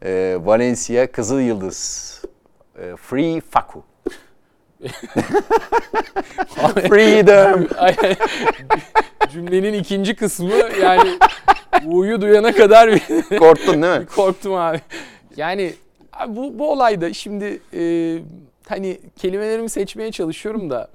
[0.05, 2.23] Ee, Valencia Kızıl Yıldız.
[2.79, 3.85] Ee, Free Faku.
[6.89, 7.69] Freedom.
[9.33, 10.53] Cümlenin ikinci kısmı
[10.83, 11.19] yani
[11.87, 14.07] U'yu duyana kadar bir Korktun değil mi?
[14.17, 14.81] korktum abi.
[15.37, 15.75] Yani
[16.19, 18.19] abi bu, bu olayda şimdi e,
[18.69, 20.89] hani kelimelerimi seçmeye çalışıyorum da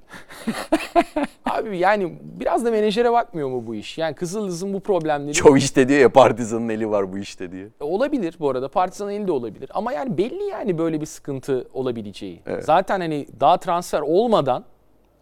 [1.50, 3.98] abi yani biraz da menajere bakmıyor mu bu iş?
[3.98, 7.68] Yani Kızıldız'ın bu problemleri Çoğu işte diyor ya Partizan'ın eli var bu işte diye.
[7.80, 8.68] Olabilir bu arada.
[8.68, 9.70] Partizan eli de olabilir.
[9.74, 12.40] Ama yani belli yani böyle bir sıkıntı olabileceği.
[12.46, 12.64] Evet.
[12.64, 14.64] Zaten hani daha transfer olmadan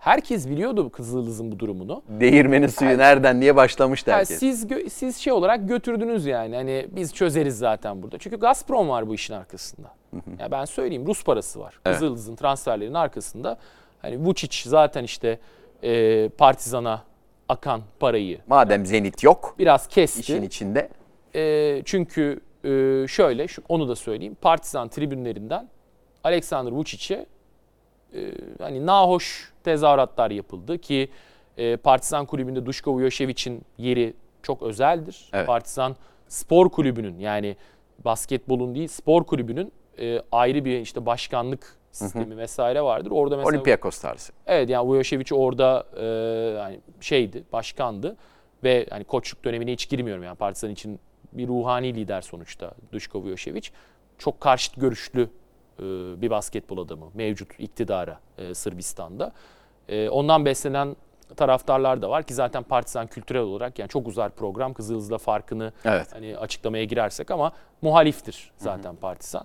[0.07, 2.03] herkes biliyordu Kızıldız'ın bu durumunu.
[2.09, 4.39] Değirmenin suyu nereden diye başlamıştı Yani herkes.
[4.39, 6.57] siz siz şey olarak götürdünüz yani.
[6.57, 8.19] Hani biz çözeriz zaten burada.
[8.19, 9.95] Çünkü Gazprom var bu işin arkasında.
[10.39, 11.79] ya ben söyleyeyim Rus parası var.
[11.87, 11.97] Evet.
[11.97, 13.59] Kızıldız'ın transferlerinin arkasında.
[14.03, 15.39] Hani Vučić zaten işte
[15.83, 17.03] e, Partizan'a
[17.49, 20.21] akan parayı Madem Zenit yok biraz kesti.
[20.21, 20.89] işin içinde.
[21.35, 22.69] E, çünkü e,
[23.09, 24.37] şöyle şu, onu da söyleyeyim.
[24.41, 25.69] Partizan tribünlerinden
[26.25, 27.27] Aleksandr Vucic'e e,
[28.59, 31.09] hani nahoş tezahüratlar yapıldı ki
[31.57, 35.31] e, Partizan kulübünde Duško Vujošević'in yeri çok özeldir.
[35.33, 35.47] Evet.
[35.47, 35.97] Partizan
[36.29, 37.57] spor kulübünün yani
[38.05, 43.11] basketbolun değil spor kulübünün e, ayrı bir işte başkanlık sistemi vesaire vardır.
[43.11, 44.33] Orada mesela Olympiakos tarzı.
[44.47, 46.05] Evet yani Vujošević orada e,
[46.59, 48.17] yani şeydi, başkandı
[48.65, 51.01] ve hani koçluk dönemine hiç girmiyorum yani Partizan için
[51.33, 53.71] bir ruhani lider sonuçta Duško Vujošević.
[54.19, 55.29] Çok karşıt görüşlü e,
[56.23, 59.33] bir basketbol adamı mevcut iktidara e, Sırbistan'da.
[59.89, 60.97] E, ondan beslenen
[61.37, 66.09] taraftarlar da var ki zaten Partizan kültürel olarak yani çok uzar program Kızıldız'la farkını Evet.
[66.13, 67.53] hani açıklamaya girersek ama
[67.83, 69.45] muhaliftir zaten Partizan.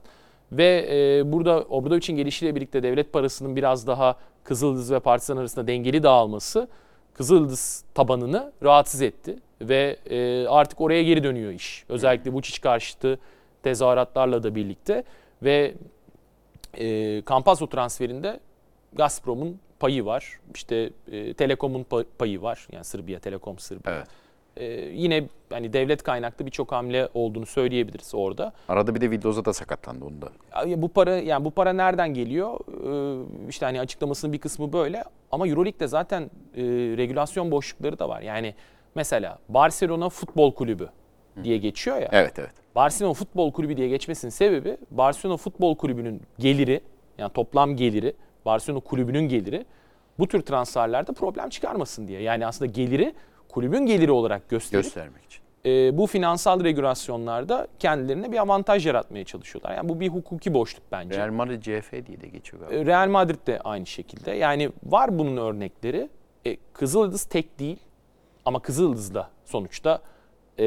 [0.51, 6.03] Ve e, burada Obradovic'in gelişiyle birlikte devlet parasının biraz daha Kızıldız ve Partizan arasında dengeli
[6.03, 6.67] dağılması
[7.13, 9.39] Kızıldız tabanını rahatsız etti.
[9.61, 11.85] Ve e, artık oraya geri dönüyor iş.
[11.89, 13.19] Özellikle Vučić karşıtı
[13.63, 15.03] tezahüratlarla da birlikte.
[15.43, 15.73] Ve
[16.77, 18.39] e, Campazzo transferinde
[18.93, 20.39] Gazprom'un payı var.
[20.55, 22.67] İşte e, Telekom'un pa- payı var.
[22.71, 23.95] Yani Sırbiya, Telekom Sırbiya.
[23.95, 24.07] Evet.
[24.57, 28.53] E, yine hani devlet kaynaklı birçok hamle olduğunu söyleyebiliriz orada.
[28.69, 30.29] Arada bir de Vildoz'a da sakatlandı onu da.
[30.69, 32.59] Ya bu para yani bu para nereden geliyor?
[32.59, 36.23] Ee, işte hani açıklamasının bir kısmı böyle ama EuroLeague'de zaten
[36.55, 36.61] e,
[36.97, 38.21] regülasyon boşlukları da var.
[38.21, 38.55] Yani
[38.95, 40.89] mesela Barcelona Futbol Kulübü
[41.43, 42.09] diye geçiyor ya.
[42.11, 42.51] Evet evet.
[42.75, 46.81] Barcelona Futbol Kulübü diye geçmesinin sebebi Barcelona Futbol Kulübü'nün geliri
[47.17, 48.13] yani toplam geliri
[48.45, 49.65] Barcelona kulübünün geliri
[50.19, 52.21] bu tür transferlerde problem çıkarmasın diye.
[52.21, 53.13] Yani aslında geliri
[53.49, 55.41] kulübün geliri olarak gösterip Göstermek için.
[55.65, 59.75] e, bu finansal regülasyonlarda kendilerine bir avantaj yaratmaya çalışıyorlar.
[59.75, 61.17] Yani bu bir hukuki boşluk bence.
[61.17, 62.79] Real Madrid CF diye de geçiyor galiba.
[62.81, 64.31] E, Real Madrid de aynı şekilde.
[64.31, 66.09] Yani var bunun örnekleri.
[66.45, 67.77] E, Kızıldız tek değil
[68.45, 70.01] ama Kızıldız da sonuçta
[70.57, 70.65] e,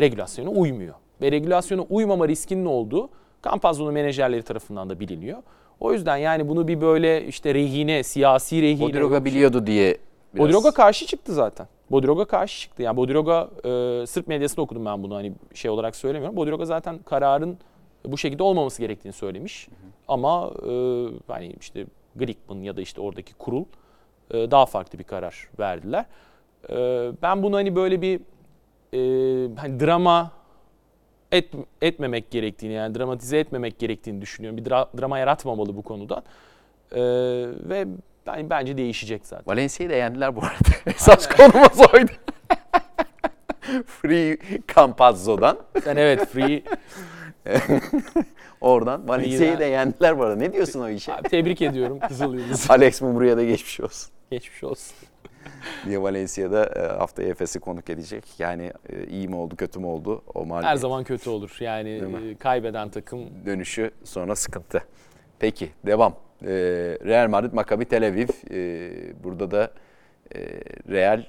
[0.00, 0.94] regülasyona uymuyor.
[1.20, 3.08] Ve regülasyona uymama riskinin olduğu
[3.44, 5.42] Campazzo'nun menajerleri tarafından da biliniyor.
[5.80, 8.88] O yüzden yani bunu bir böyle işte rehine, siyasi rehine...
[8.88, 9.98] Bodiroga biliyordu diye
[10.34, 10.46] biraz.
[10.46, 11.66] Bodiroga karşı çıktı zaten.
[11.90, 12.82] Bodiroga karşı çıktı.
[12.82, 16.36] Yani Bodiroga e, Sırp medyasında okudum ben bunu hani şey olarak söylemiyorum.
[16.36, 17.58] Bodiroga zaten kararın
[18.04, 19.68] bu şekilde olmaması gerektiğini söylemiş.
[20.08, 20.72] Ama e,
[21.28, 21.86] hani işte
[22.16, 23.64] Glickman ya da işte oradaki kurul
[24.30, 26.04] e, daha farklı bir karar verdiler.
[26.70, 26.76] E,
[27.22, 28.20] ben bunu hani böyle bir
[28.92, 28.98] e,
[29.56, 30.32] hani drama
[31.32, 31.48] et,
[31.82, 34.58] etmemek gerektiğini yani dramatize etmemek gerektiğini düşünüyorum.
[34.58, 36.22] Bir dra- drama yaratmamalı bu konuda.
[36.92, 37.00] E,
[37.68, 37.86] ve
[38.26, 39.44] yani bence değişecek zaten.
[39.46, 40.76] Valencia'yı da yendiler bu arada.
[40.86, 42.12] Esas konumuz oydu.
[43.86, 44.38] Free
[44.74, 45.58] Campazzo'dan.
[45.84, 46.62] Sen evet free
[48.60, 50.36] Oradan Valencia'yı da yendiler bu arada.
[50.36, 51.14] Ne diyorsun o işe?
[51.14, 52.70] Abi tebrik ediyorum Kızıl Yıldız.
[52.70, 54.12] Alex Mumru'ya da geçmiş olsun.
[54.30, 54.96] Geçmiş olsun.
[55.86, 58.24] diye Valencia'da e, haftaya Efes'i konuk edecek.
[58.38, 61.56] Yani e, iyi mi oldu kötü mü oldu o mağlubiyet Her zaman kötü olur.
[61.60, 64.82] Yani e, kaybeden takım dönüşü sonra sıkıntı.
[65.38, 66.14] Peki devam.
[67.04, 68.28] Real Madrid Maccabi Tel Aviv.
[69.24, 69.70] Burada da
[70.88, 71.24] Real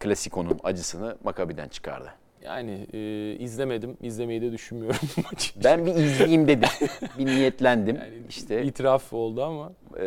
[0.00, 2.12] Klasiko'nun acısını Maccabi'den çıkardı.
[2.48, 3.96] Yani e, izlemedim.
[4.02, 5.00] İzlemeyi de düşünmüyorum
[5.32, 5.64] maçı.
[5.64, 6.68] Ben bir izleyeyim dedim.
[7.18, 7.96] bir niyetlendim.
[7.96, 10.06] Yani işte itiraf oldu ama e,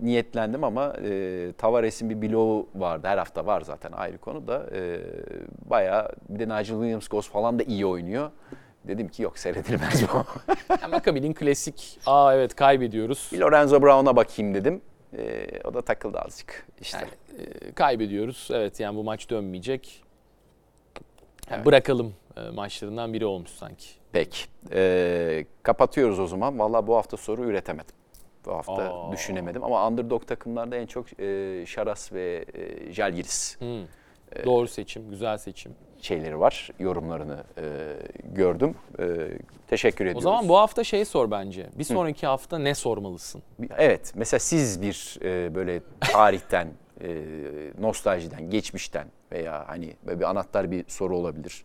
[0.00, 3.06] niyetlendim ama e, Tavares'in bir bloğu vardı.
[3.08, 4.66] Her hafta var zaten ayrı konu da.
[4.74, 5.00] E,
[5.70, 8.30] bayağı bir de Nigel Williams-Goss falan da iyi oynuyor.
[8.84, 10.24] Dedim ki yok seyredilmez bu.
[10.90, 13.30] Maccabi'nin klasik aa evet kaybediyoruz.
[13.32, 14.80] bir Lorenzo Brown'a bakayım dedim.
[15.18, 16.98] E, o da takıldı azıcık işte.
[16.98, 18.48] Yani, e, kaybediyoruz.
[18.52, 20.02] Evet yani bu maç dönmeyecek.
[21.50, 21.66] Evet.
[21.66, 23.86] Bırakalım e, maçlarından biri olmuş sanki.
[24.12, 24.44] Peki.
[24.72, 26.58] E, kapatıyoruz o zaman.
[26.58, 27.94] Vallahi bu hafta soru üretemedim.
[28.46, 29.12] Bu hafta Aa.
[29.12, 33.86] düşünemedim ama underdog takımlarda en çok e, Şaras ve e, Jalgiris Hmm.
[34.44, 35.72] Doğru seçim, güzel seçim.
[36.00, 36.70] şeyleri var.
[36.78, 37.62] Yorumlarını e,
[38.24, 38.74] gördüm.
[38.98, 39.04] E,
[39.66, 40.22] teşekkür O ediyoruz.
[40.22, 41.66] zaman bu hafta şey sor bence.
[41.78, 43.42] Bir sonraki hafta ne sormalısın?
[43.78, 46.68] Evet, mesela siz bir e, böyle tarihten,
[47.00, 47.08] e,
[47.80, 51.64] nostaljiden, geçmişten veya hani bir anahtar bir soru olabilir.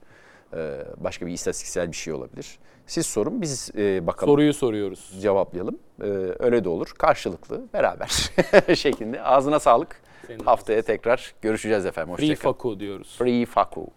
[0.53, 2.59] E, başka bir istatistiksel bir şey olabilir.
[2.87, 5.13] Siz sorun, biz e, bakalım Soruyu soruyoruz.
[5.21, 5.79] cevaplayalım.
[6.01, 6.05] E,
[6.39, 6.91] öyle de olur.
[6.97, 8.07] Karşılıklı, beraber
[8.75, 9.23] şeklinde.
[9.23, 10.01] Ağzına sağlık.
[10.27, 12.15] Senin Haftaya tekrar görüşeceğiz efendim.
[12.15, 12.53] Free Hoşçakalın.
[12.53, 13.15] Faku diyoruz.
[13.17, 13.87] Free Faku.